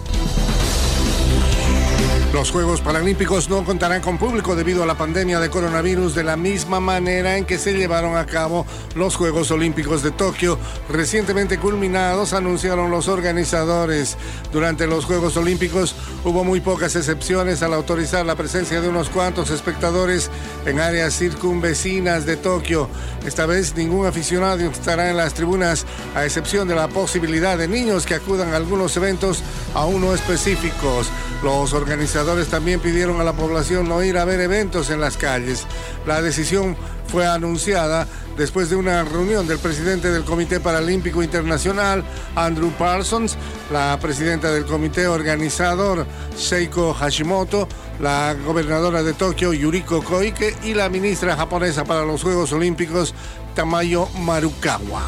[2.32, 6.38] Los Juegos Paralímpicos no contarán con público debido a la pandemia de coronavirus de la
[6.38, 8.64] misma manera en que se llevaron a cabo
[8.94, 10.58] los Juegos Olímpicos de Tokio
[10.88, 14.16] recientemente culminados, anunciaron los organizadores.
[14.50, 19.50] Durante los Juegos Olímpicos hubo muy pocas excepciones al autorizar la presencia de unos cuantos
[19.50, 20.30] espectadores
[20.64, 22.88] en áreas circunvecinas de Tokio.
[23.26, 28.06] Esta vez ningún aficionado estará en las tribunas, a excepción de la posibilidad de niños
[28.06, 29.42] que acudan a algunos eventos
[29.74, 31.10] aún no específicos.
[31.42, 35.66] Los organizadores también pidieron a la población no ir a ver eventos en las calles.
[36.06, 36.76] La decisión
[37.08, 42.04] fue anunciada después de una reunión del presidente del Comité Paralímpico Internacional,
[42.36, 43.36] Andrew Parsons,
[43.72, 47.68] la presidenta del comité organizador, Seiko Hashimoto,
[48.00, 53.14] la gobernadora de Tokio, Yuriko Koike, y la ministra japonesa para los Juegos Olímpicos,
[53.54, 55.02] Tamayo Marukawa.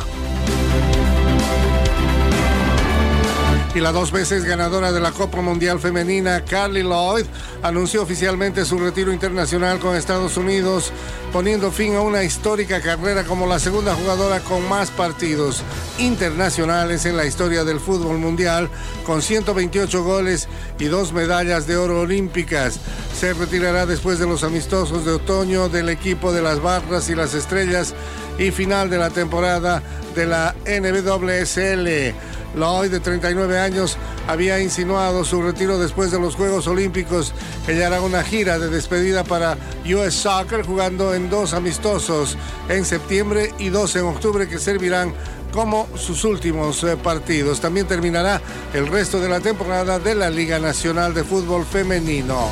[3.74, 7.26] Y la dos veces ganadora de la Copa Mundial Femenina, Carly Lloyd,
[7.60, 10.92] anunció oficialmente su retiro internacional con Estados Unidos,
[11.32, 15.64] poniendo fin a una histórica carrera como la segunda jugadora con más partidos
[15.98, 18.70] internacionales en la historia del fútbol mundial,
[19.04, 20.46] con 128 goles
[20.78, 22.78] y dos medallas de oro olímpicas.
[23.18, 27.34] Se retirará después de los amistosos de otoño del equipo de las Barras y las
[27.34, 27.92] Estrellas
[28.38, 29.82] y final de la temporada
[30.14, 32.14] de la NWSL.
[32.56, 33.96] Lloyd, de 39 años,
[34.28, 37.32] había insinuado su retiro después de los Juegos Olímpicos.
[37.66, 42.36] Ella hará una gira de despedida para US Soccer jugando en dos amistosos
[42.68, 45.12] en septiembre y dos en octubre que servirán
[45.52, 47.60] como sus últimos eh, partidos.
[47.60, 48.40] También terminará
[48.72, 52.48] el resto de la temporada de la Liga Nacional de Fútbol Femenino.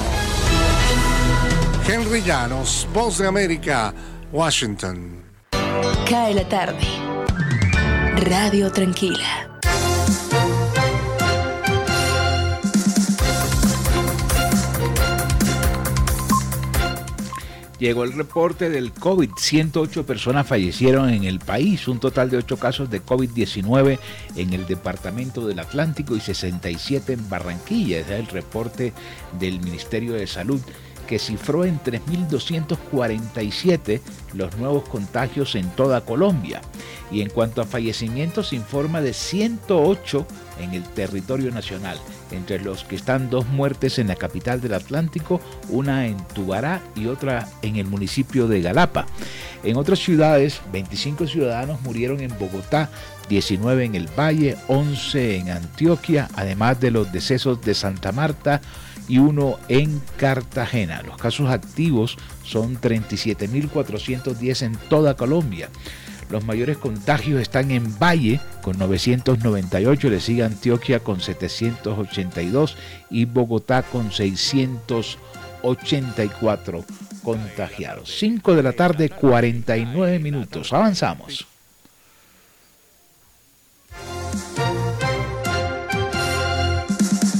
[1.87, 3.93] Henry Llanos, Voz de América,
[4.31, 5.23] Washington.
[6.09, 6.87] Cae la tarde.
[8.17, 9.61] Radio Tranquila.
[17.83, 19.31] Llegó el reporte del COVID.
[19.37, 23.99] 108 personas fallecieron en el país, un total de 8 casos de COVID-19
[24.37, 27.99] en el departamento del Atlántico y 67 en Barranquilla.
[27.99, 28.93] Es el reporte
[29.41, 30.61] del Ministerio de Salud
[31.09, 34.01] que cifró en 3.247
[34.35, 36.61] los nuevos contagios en toda Colombia.
[37.11, 40.25] Y en cuanto a fallecimientos, se informa de 108
[40.61, 41.99] en el territorio nacional,
[42.33, 47.07] entre los que están dos muertes en la capital del Atlántico, una en Tubará y
[47.07, 49.07] otra en el municipio de Galapa.
[49.63, 52.91] En otras ciudades, 25 ciudadanos murieron en Bogotá,
[53.29, 58.61] 19 en el Valle, 11 en Antioquia, además de los decesos de Santa Marta,
[59.09, 61.03] y uno en Cartagena.
[61.03, 65.69] Los casos activos son 37.410 en toda Colombia.
[66.33, 72.79] Los mayores contagios están en Valle con 998, le sigue Antioquia con 782
[73.11, 76.87] y Bogotá con 684
[77.23, 78.17] contagiados.
[78.19, 80.73] 5 de la tarde, 49 minutos.
[80.73, 81.47] Avanzamos.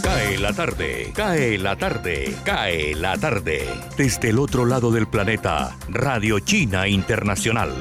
[0.03, 3.67] Cae la tarde, cae la tarde, cae la tarde.
[3.97, 7.73] Desde el otro lado del planeta, Radio China Internacional.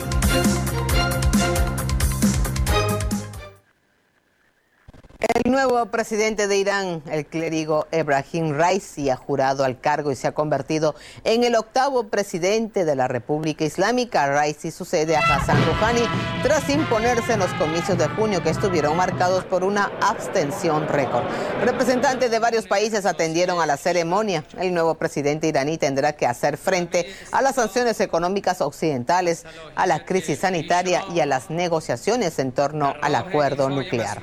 [5.22, 10.28] El nuevo presidente de Irán, el clérigo Ebrahim Raisi, ha jurado al cargo y se
[10.28, 14.26] ha convertido en el octavo presidente de la República Islámica.
[14.28, 16.02] Raisi sucede a Hassan Rouhani
[16.42, 21.24] tras imponerse en los comicios de junio que estuvieron marcados por una abstención récord.
[21.64, 24.44] Representantes de varios países atendieron a la ceremonia.
[24.60, 29.46] El nuevo presidente iraní tendrá que hacer frente a las sanciones económicas occidentales,
[29.76, 34.20] a la crisis sanitaria y a las negociaciones en torno al acuerdo nuclear.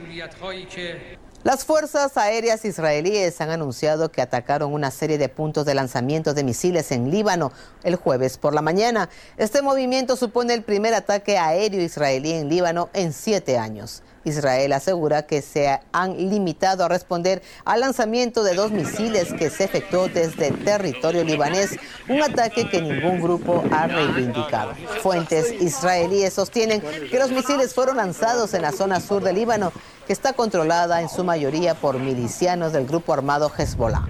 [1.45, 6.43] Las fuerzas aéreas israelíes han anunciado que atacaron una serie de puntos de lanzamiento de
[6.43, 7.53] misiles en Líbano
[7.85, 9.09] el jueves por la mañana.
[9.37, 14.03] Este movimiento supone el primer ataque aéreo israelí en Líbano en siete años.
[14.29, 19.65] Israel asegura que se han limitado a responder al lanzamiento de dos misiles que se
[19.65, 21.77] efectuó desde territorio libanés,
[22.09, 24.73] un ataque que ningún grupo ha reivindicado.
[25.03, 29.73] Fuentes israelíes sostienen que los misiles fueron lanzados en la zona sur del Líbano,
[30.07, 34.07] que está controlada en su mayoría por milicianos del grupo armado Hezbollah.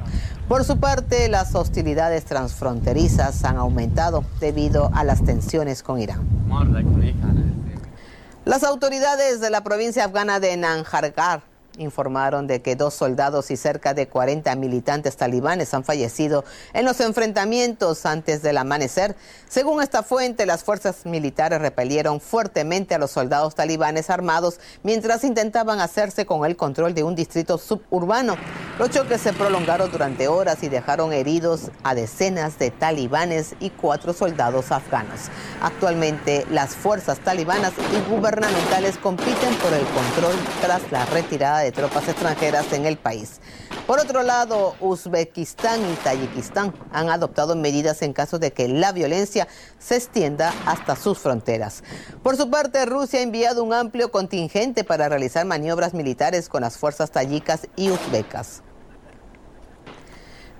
[0.48, 6.26] Por su parte, las hostilidades transfronterizas han aumentado debido a las tensiones con Irán.
[8.48, 11.42] Las autoridades de la provincia afgana de Nanjargar
[11.78, 17.00] informaron de que dos soldados y cerca de 40 militantes talibanes han fallecido en los
[17.00, 19.16] enfrentamientos antes del amanecer.
[19.48, 25.80] Según esta fuente, las fuerzas militares repelieron fuertemente a los soldados talibanes armados mientras intentaban
[25.80, 28.36] hacerse con el control de un distrito suburbano.
[28.78, 34.12] Los choques se prolongaron durante horas y dejaron heridos a decenas de talibanes y cuatro
[34.12, 35.22] soldados afganos.
[35.62, 42.08] Actualmente, las fuerzas talibanas y gubernamentales compiten por el control tras la retirada de tropas
[42.08, 43.40] extranjeras en el país.
[43.86, 49.48] Por otro lado, Uzbekistán y Tayikistán han adoptado medidas en caso de que la violencia
[49.78, 51.82] se extienda hasta sus fronteras.
[52.22, 56.76] Por su parte, Rusia ha enviado un amplio contingente para realizar maniobras militares con las
[56.76, 58.62] fuerzas tayicas y uzbecas.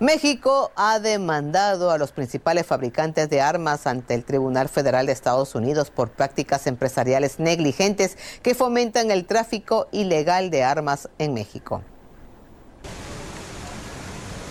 [0.01, 5.57] México ha demandado a los principales fabricantes de armas ante el Tribunal Federal de Estados
[5.57, 11.82] Unidos por prácticas empresariales negligentes que fomentan el tráfico ilegal de armas en México.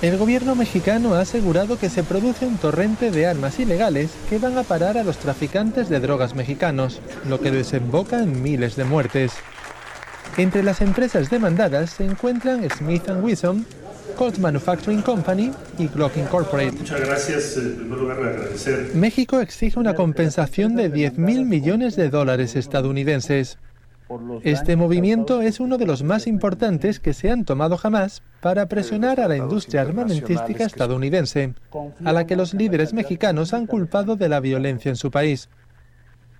[0.01, 4.57] El gobierno mexicano ha asegurado que se produce un torrente de armas ilegales que van
[4.57, 9.31] a parar a los traficantes de drogas mexicanos, lo que desemboca en miles de muertes.
[10.35, 13.65] Entre las empresas demandadas se encuentran Smith Wesson,
[14.17, 16.79] Colt Manufacturing Company y Glock Incorporated.
[16.79, 17.55] Muchas gracias.
[17.55, 18.95] En primer lugar, agradecer.
[18.95, 23.59] México exige una compensación de 10 mil millones de dólares estadounidenses.
[24.43, 29.19] Este movimiento es uno de los más importantes que se han tomado jamás para presionar
[29.19, 31.53] a la industria armamentística estadounidense,
[32.03, 35.49] a la que los líderes mexicanos han culpado de la violencia en su país.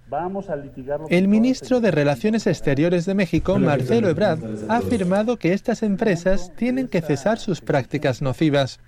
[0.09, 1.07] Vamos a litigarlo.
[1.09, 4.39] El ministro de Relaciones Exteriores de México, Marcelo Ebrard,
[4.69, 8.79] ha afirmado que estas empresas tienen que cesar sus prácticas nocivas.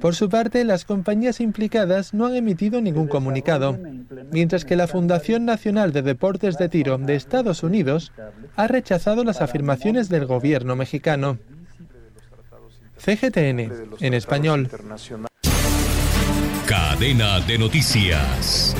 [0.00, 3.78] Por su parte, las compañías implicadas no han emitido ningún comunicado,
[4.30, 8.12] mientras que la Fundación Nacional de Deportes de Tiro de Estados Unidos
[8.56, 11.38] ha rechazado las afirmaciones del gobierno mexicano.
[12.98, 14.70] CGTN, en español.
[16.66, 18.74] Cadena de noticias.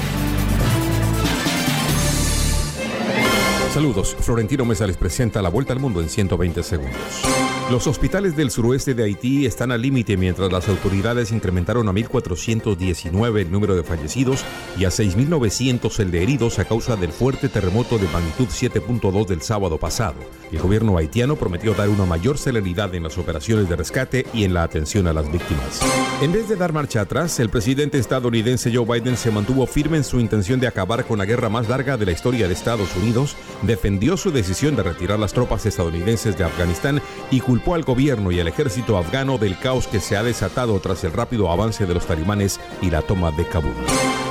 [3.73, 7.23] Saludos, Florentino Mesa les presenta la vuelta al mundo en 120 segundos.
[7.70, 13.41] Los hospitales del suroeste de Haití están al límite mientras las autoridades incrementaron a 1.419
[13.41, 14.45] el número de fallecidos
[14.77, 19.41] y a 6.900 el de heridos a causa del fuerte terremoto de magnitud 7.2 del
[19.41, 20.16] sábado pasado.
[20.51, 24.53] El gobierno haitiano prometió dar una mayor celeridad en las operaciones de rescate y en
[24.53, 25.81] la atención a las víctimas.
[26.20, 30.05] En vez de dar marcha atrás, el presidente estadounidense Joe Biden se mantuvo firme en
[30.05, 33.35] su intención de acabar con la guerra más larga de la historia de Estados Unidos,
[33.63, 37.01] defendió su decisión de retirar las tropas estadounidenses de Afganistán
[37.31, 41.05] y culpó al gobierno y al ejército afgano del caos que se ha desatado tras
[41.05, 43.73] el rápido avance de los talibanes y la toma de Kabul.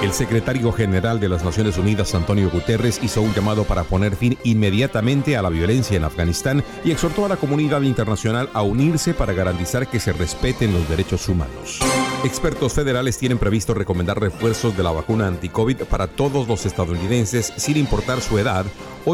[0.01, 4.37] El secretario general de las Naciones Unidas, Antonio Guterres, hizo un llamado para poner fin
[4.43, 9.33] inmediatamente a la violencia en Afganistán y exhortó a la comunidad internacional a unirse para
[9.33, 11.79] garantizar que se respeten los derechos humanos.
[12.23, 17.77] Expertos federales tienen previsto recomendar refuerzos de la vacuna anti-COVID para todos los estadounidenses sin
[17.77, 18.65] importar su edad,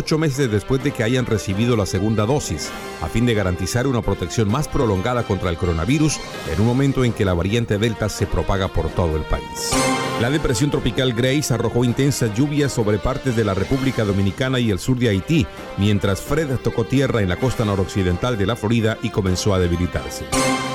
[0.07, 2.69] ocho meses después de que hayan recibido la segunda dosis,
[3.01, 6.17] a fin de garantizar una protección más prolongada contra el coronavirus
[6.49, 9.73] en un momento en que la variante Delta se propaga por todo el país.
[10.21, 14.79] La depresión tropical Grace arrojó intensas lluvias sobre partes de la República Dominicana y el
[14.79, 15.45] sur de Haití,
[15.77, 20.23] mientras Fred tocó tierra en la costa noroccidental de la Florida y comenzó a debilitarse.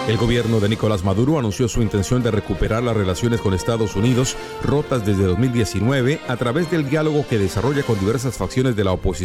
[0.08, 4.36] El gobierno de Nicolás Maduro anunció su intención de recuperar las relaciones con Estados Unidos
[4.62, 9.21] rotas desde 2019 a través del diálogo que desarrolla con diversas facciones de la oposición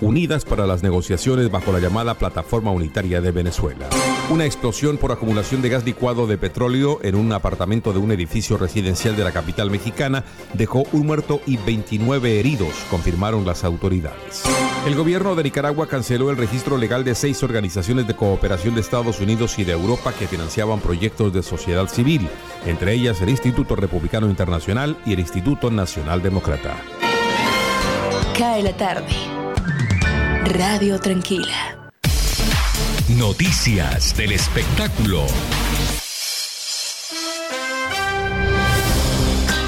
[0.00, 3.88] unidas para las negociaciones bajo la llamada Plataforma Unitaria de Venezuela.
[4.28, 8.58] Una explosión por acumulación de gas licuado de petróleo en un apartamento de un edificio
[8.58, 10.24] residencial de la capital mexicana
[10.54, 14.44] dejó un muerto y 29 heridos, confirmaron las autoridades.
[14.86, 19.20] El gobierno de Nicaragua canceló el registro legal de seis organizaciones de cooperación de Estados
[19.20, 22.28] Unidos y de Europa que financiaban proyectos de sociedad civil,
[22.66, 26.99] entre ellas el Instituto Republicano Internacional y el Instituto Nacional Demócrata.
[28.40, 29.12] Cae la tarde.
[30.46, 31.90] Radio Tranquila.
[33.18, 35.26] Noticias del espectáculo.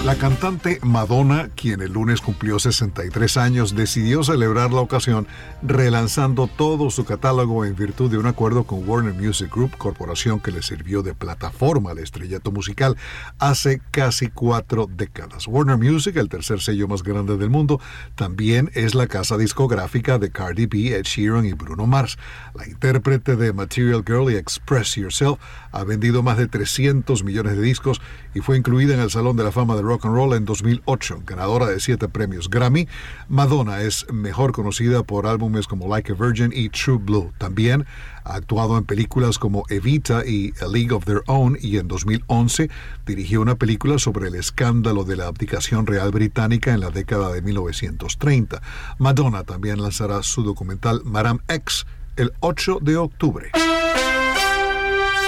[0.05, 5.29] La cantante Madonna, quien el lunes cumplió 63 años, decidió celebrar la ocasión
[5.63, 10.51] relanzando todo su catálogo en virtud de un acuerdo con Warner Music Group, corporación que
[10.51, 12.97] le sirvió de plataforma al estrellato musical
[13.39, 15.47] hace casi cuatro décadas.
[15.47, 17.81] Warner Music, el tercer sello más grande del mundo,
[18.17, 22.19] también es la casa discográfica de Cardi B, Ed Sheeran y Bruno Mars.
[22.55, 25.39] La intérprete de Material Girl y Express Yourself
[25.71, 28.01] ha vendido más de 300 millones de discos
[28.35, 31.23] y fue incluida en el Salón de la Fama de Rock and Roll en 2008,
[31.27, 32.89] ganadora de siete premios Grammy.
[33.29, 37.31] Madonna es mejor conocida por álbumes como Like a Virgin y True Blue.
[37.37, 37.85] También
[38.25, 42.71] ha actuado en películas como Evita y A League of Their Own y en 2011
[43.05, 47.43] dirigió una película sobre el escándalo de la abdicación real británica en la década de
[47.43, 48.63] 1930.
[48.97, 51.85] Madonna también lanzará su documental Madame X
[52.17, 53.51] el 8 de octubre.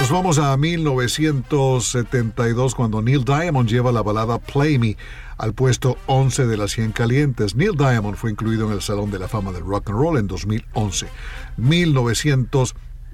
[0.00, 4.96] Nos vamos a 1972 cuando Neil Diamond lleva la balada Play Me
[5.38, 7.54] al puesto 11 de las 100 calientes.
[7.54, 10.26] Neil Diamond fue incluido en el Salón de la Fama del Rock and Roll en
[10.26, 11.06] 2011.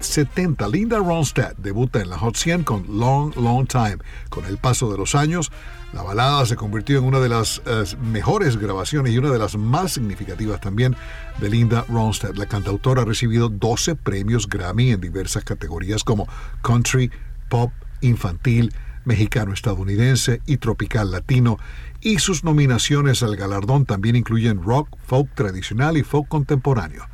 [0.01, 3.99] 1970 Linda Ronstadt debuta en la Hot 100 con Long Long Time.
[4.31, 5.53] Con el paso de los años,
[5.93, 9.57] la balada se convirtió en una de las eh, mejores grabaciones y una de las
[9.57, 10.97] más significativas también
[11.39, 12.39] de Linda Ronstadt.
[12.39, 16.27] La cantautora ha recibido 12 premios Grammy en diversas categorías como
[16.63, 17.11] country,
[17.51, 17.71] pop,
[18.01, 18.73] infantil,
[19.05, 21.59] mexicano-estadounidense y tropical latino,
[22.01, 27.05] y sus nominaciones al galardón también incluyen rock, folk tradicional y folk contemporáneo.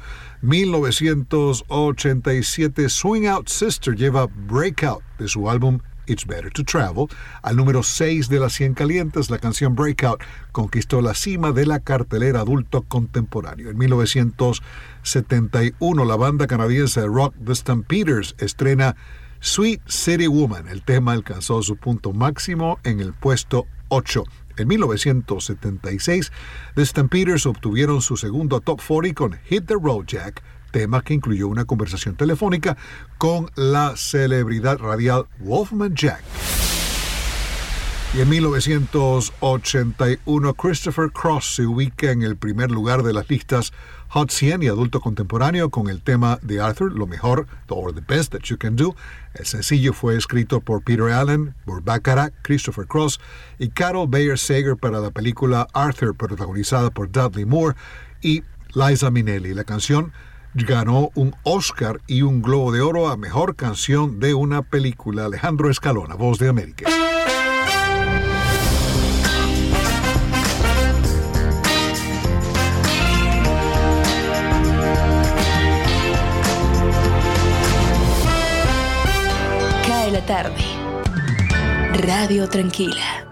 [0.43, 7.07] 1987 Swing Out Sister lleva Breakout de su álbum It's Better to Travel.
[7.43, 10.23] Al número 6 de las 100 calientes, la canción Breakout
[10.53, 13.71] conquistó la cima de la cartelera adulto contemporáneo.
[13.71, 18.97] En 1971, la banda canadiense de rock The Stampeders estrena
[19.41, 20.69] Sweet City Woman.
[20.69, 24.25] El tema alcanzó su punto máximo en el puesto 8.
[24.57, 26.31] En 1976,
[26.75, 31.49] The Stampeders obtuvieron su segundo top 40 con Hit the Road Jack, tema que incluyó
[31.49, 32.77] una conversación telefónica
[33.19, 36.23] con la celebridad radial Wolfman Jack.
[38.15, 43.75] Y en 1981, Christopher Cross se ubica en el primer lugar de las listas
[44.09, 48.33] Hot 100 y adulto contemporáneo con el tema de Arthur, lo mejor, or the best
[48.33, 48.95] that you can do.
[49.35, 53.21] El sencillo fue escrito por Peter Allen, por Baccarat, Christopher Cross
[53.59, 57.77] y Carol Bayer Sager para la película Arthur, protagonizada por Dudley Moore
[58.23, 58.43] y
[58.75, 59.55] Liza Minnelli.
[59.55, 60.13] La canción
[60.55, 65.27] ganó un Oscar y un Globo de Oro a Mejor Canción de una Película.
[65.27, 66.89] Alejandro Escalona, Voz de América.
[80.27, 80.65] Tarde.
[82.03, 83.26] Radio Tranquila.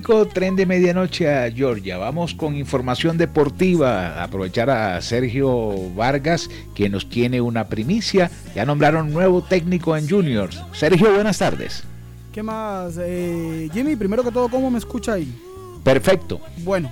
[0.00, 1.98] Tren de medianoche a Georgia.
[1.98, 4.22] Vamos con información deportiva.
[4.22, 8.30] Aprovechar a Sergio Vargas, quien nos tiene una primicia.
[8.54, 10.62] Ya nombraron nuevo técnico en Juniors.
[10.72, 11.84] Sergio, buenas tardes.
[12.32, 12.94] ¿Qué más?
[12.98, 15.30] Eh, Jimmy, primero que todo, ¿cómo me escucha ahí?
[15.84, 16.40] Perfecto.
[16.58, 16.90] Bueno,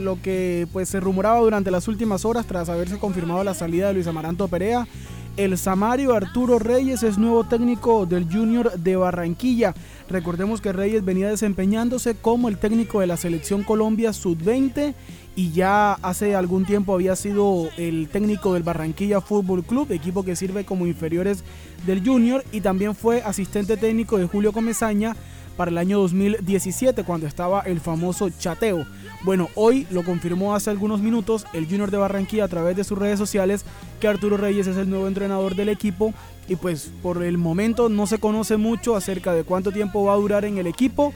[0.00, 3.94] lo que pues se rumoraba durante las últimas horas tras haberse confirmado la salida de
[3.94, 4.88] Luis Amaranto Perea,
[5.36, 9.74] el Samario Arturo Reyes es nuevo técnico del Junior de Barranquilla.
[10.08, 14.94] Recordemos que Reyes venía desempeñándose como el técnico de la selección Colombia Sub-20
[15.34, 20.36] y ya hace algún tiempo había sido el técnico del Barranquilla Fútbol Club, equipo que
[20.36, 21.42] sirve como inferiores
[21.84, 25.16] del Junior y también fue asistente técnico de Julio Comesaña
[25.56, 28.86] para el año 2017 cuando estaba el famoso chateo.
[29.22, 32.98] Bueno, hoy lo confirmó hace algunos minutos el Junior de Barranquilla a través de sus
[32.98, 33.64] redes sociales
[34.00, 36.12] que Arturo Reyes es el nuevo entrenador del equipo
[36.48, 40.16] y pues por el momento no se conoce mucho acerca de cuánto tiempo va a
[40.16, 41.12] durar en el equipo.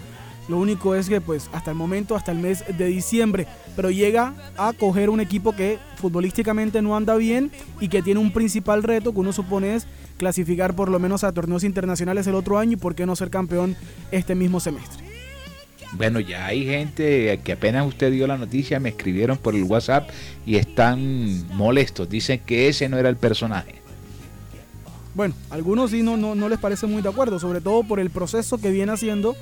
[0.49, 4.33] Lo único es que pues hasta el momento, hasta el mes de diciembre, pero llega
[4.57, 9.13] a coger un equipo que futbolísticamente no anda bien y que tiene un principal reto
[9.13, 9.87] que uno supone es
[10.19, 13.31] clasificar por lo menos a torneos internacionales el otro año y por qué no ser
[13.31, 13.77] campeón
[14.11, 15.09] este mismo semestre.
[15.93, 20.11] Bueno, ya hay gente que apenas usted dio la noticia, me escribieron por el WhatsApp
[20.45, 22.11] y están molestos.
[22.11, 23.77] Dicen que ese no era el personaje.
[25.15, 28.11] Bueno, algunos sí no, no, no les parece muy de acuerdo, sobre todo por el
[28.11, 29.35] proceso que viene haciendo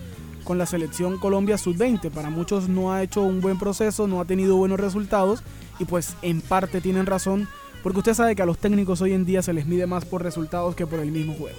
[0.44, 2.10] con la selección Colombia Sub-20.
[2.10, 5.42] Para muchos no ha hecho un buen proceso, no ha tenido buenos resultados
[5.78, 7.48] y pues en parte tienen razón,
[7.86, 10.20] porque usted sabe que a los técnicos hoy en día se les mide más por
[10.20, 11.56] resultados que por el mismo juego.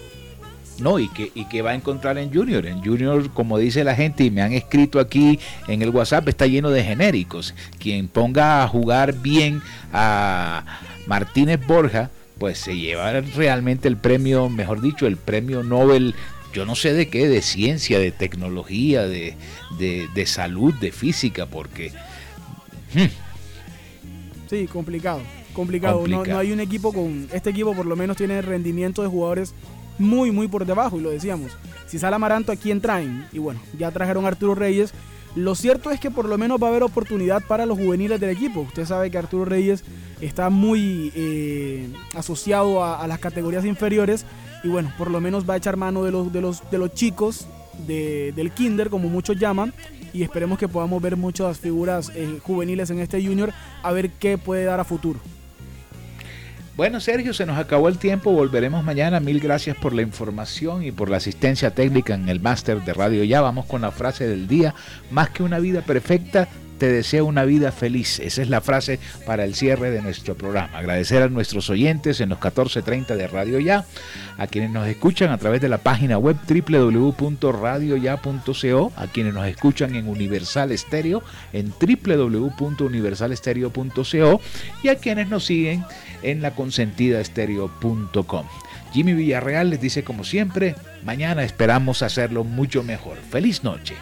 [0.78, 2.66] No, y que, y que va a encontrar en Junior.
[2.66, 6.46] En Junior, como dice la gente, y me han escrito aquí en el WhatsApp, está
[6.46, 7.56] lleno de genéricos.
[7.80, 9.62] Quien ponga a jugar bien
[9.94, 10.66] a
[11.06, 16.14] Martínez Borja, pues se lleva realmente el premio, mejor dicho, el premio Nobel,
[16.52, 19.38] yo no sé de qué, de ciencia, de tecnología, de,
[19.80, 21.94] de, de salud, de física, porque...
[22.94, 23.06] hmm,
[24.50, 25.22] Sí, complicado.
[25.58, 25.97] Complicado.
[26.08, 27.28] No, no hay un equipo con.
[27.34, 29.53] Este equipo por lo menos tiene rendimiento de jugadores
[29.99, 30.97] muy, muy por debajo.
[30.99, 31.51] Y lo decíamos.
[31.88, 33.26] Si sale Amaranto, ¿a quién traen?
[33.34, 34.93] Y bueno, ya trajeron a Arturo Reyes.
[35.36, 38.30] Lo cierto es que por lo menos va a haber oportunidad para los juveniles del
[38.32, 38.62] equipo.
[38.62, 39.84] Usted sabe que Arturo Reyes
[40.22, 44.26] está muy eh, asociado a, a las categorías inferiores.
[44.64, 46.93] Y bueno, por lo menos va a echar mano de los, de los, de los
[46.93, 47.47] chicos
[47.86, 49.74] de- del kinder, como muchos llaman.
[50.14, 53.51] Y esperemos que podamos ver muchas figuras eh, juveniles en este junior,
[53.84, 55.20] a ver qué puede dar a futuro.
[56.78, 58.32] Bueno, Sergio, se nos acabó el tiempo.
[58.32, 59.20] Volveremos mañana.
[59.20, 63.24] Mil gracias por la información y por la asistencia técnica en el máster de Radio
[63.24, 63.42] Ya.
[63.42, 64.76] Vamos con la frase del día.
[65.10, 66.48] Más que una vida perfecta,
[66.78, 68.20] te deseo una vida feliz.
[68.20, 70.78] Esa es la frase para el cierre de nuestro programa.
[70.78, 73.86] Agradecer a nuestros oyentes en los 14.30 de Radio Ya,
[74.38, 79.96] a quienes nos escuchan a través de la página web www.radioya.co, a quienes nos escuchan
[79.96, 81.24] en Universal Estéreo
[81.54, 84.42] en www.universalestereo.co
[84.84, 85.86] y a quienes nos siguen
[86.24, 88.46] en la consentidaestereo.com.
[88.94, 93.18] Jimmy Villarreal les dice como siempre, mañana esperamos hacerlo mucho mejor.
[93.30, 93.94] Feliz noche.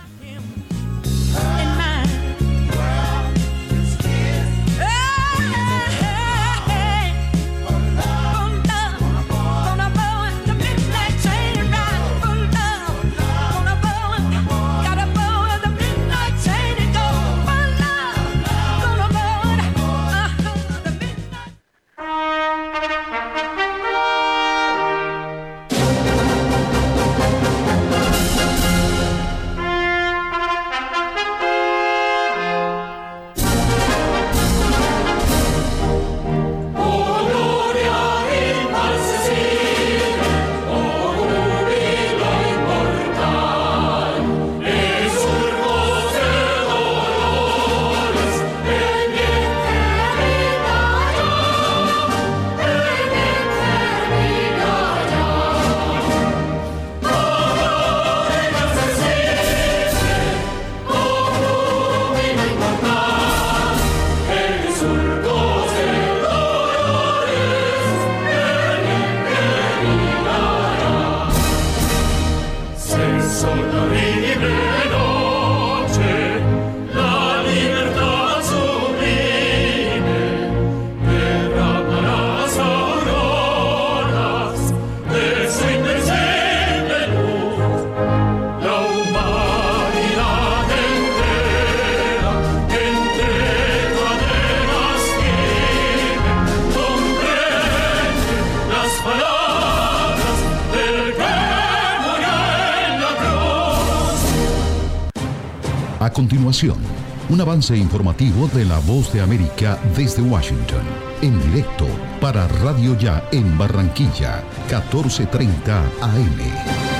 [106.63, 110.83] Un avance informativo de la voz de América desde Washington,
[111.21, 111.85] en directo
[112.21, 116.95] para Radio Ya en Barranquilla, 1430 AM.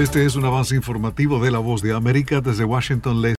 [0.00, 3.20] Este es un avance informativo de la voz de América desde Washington.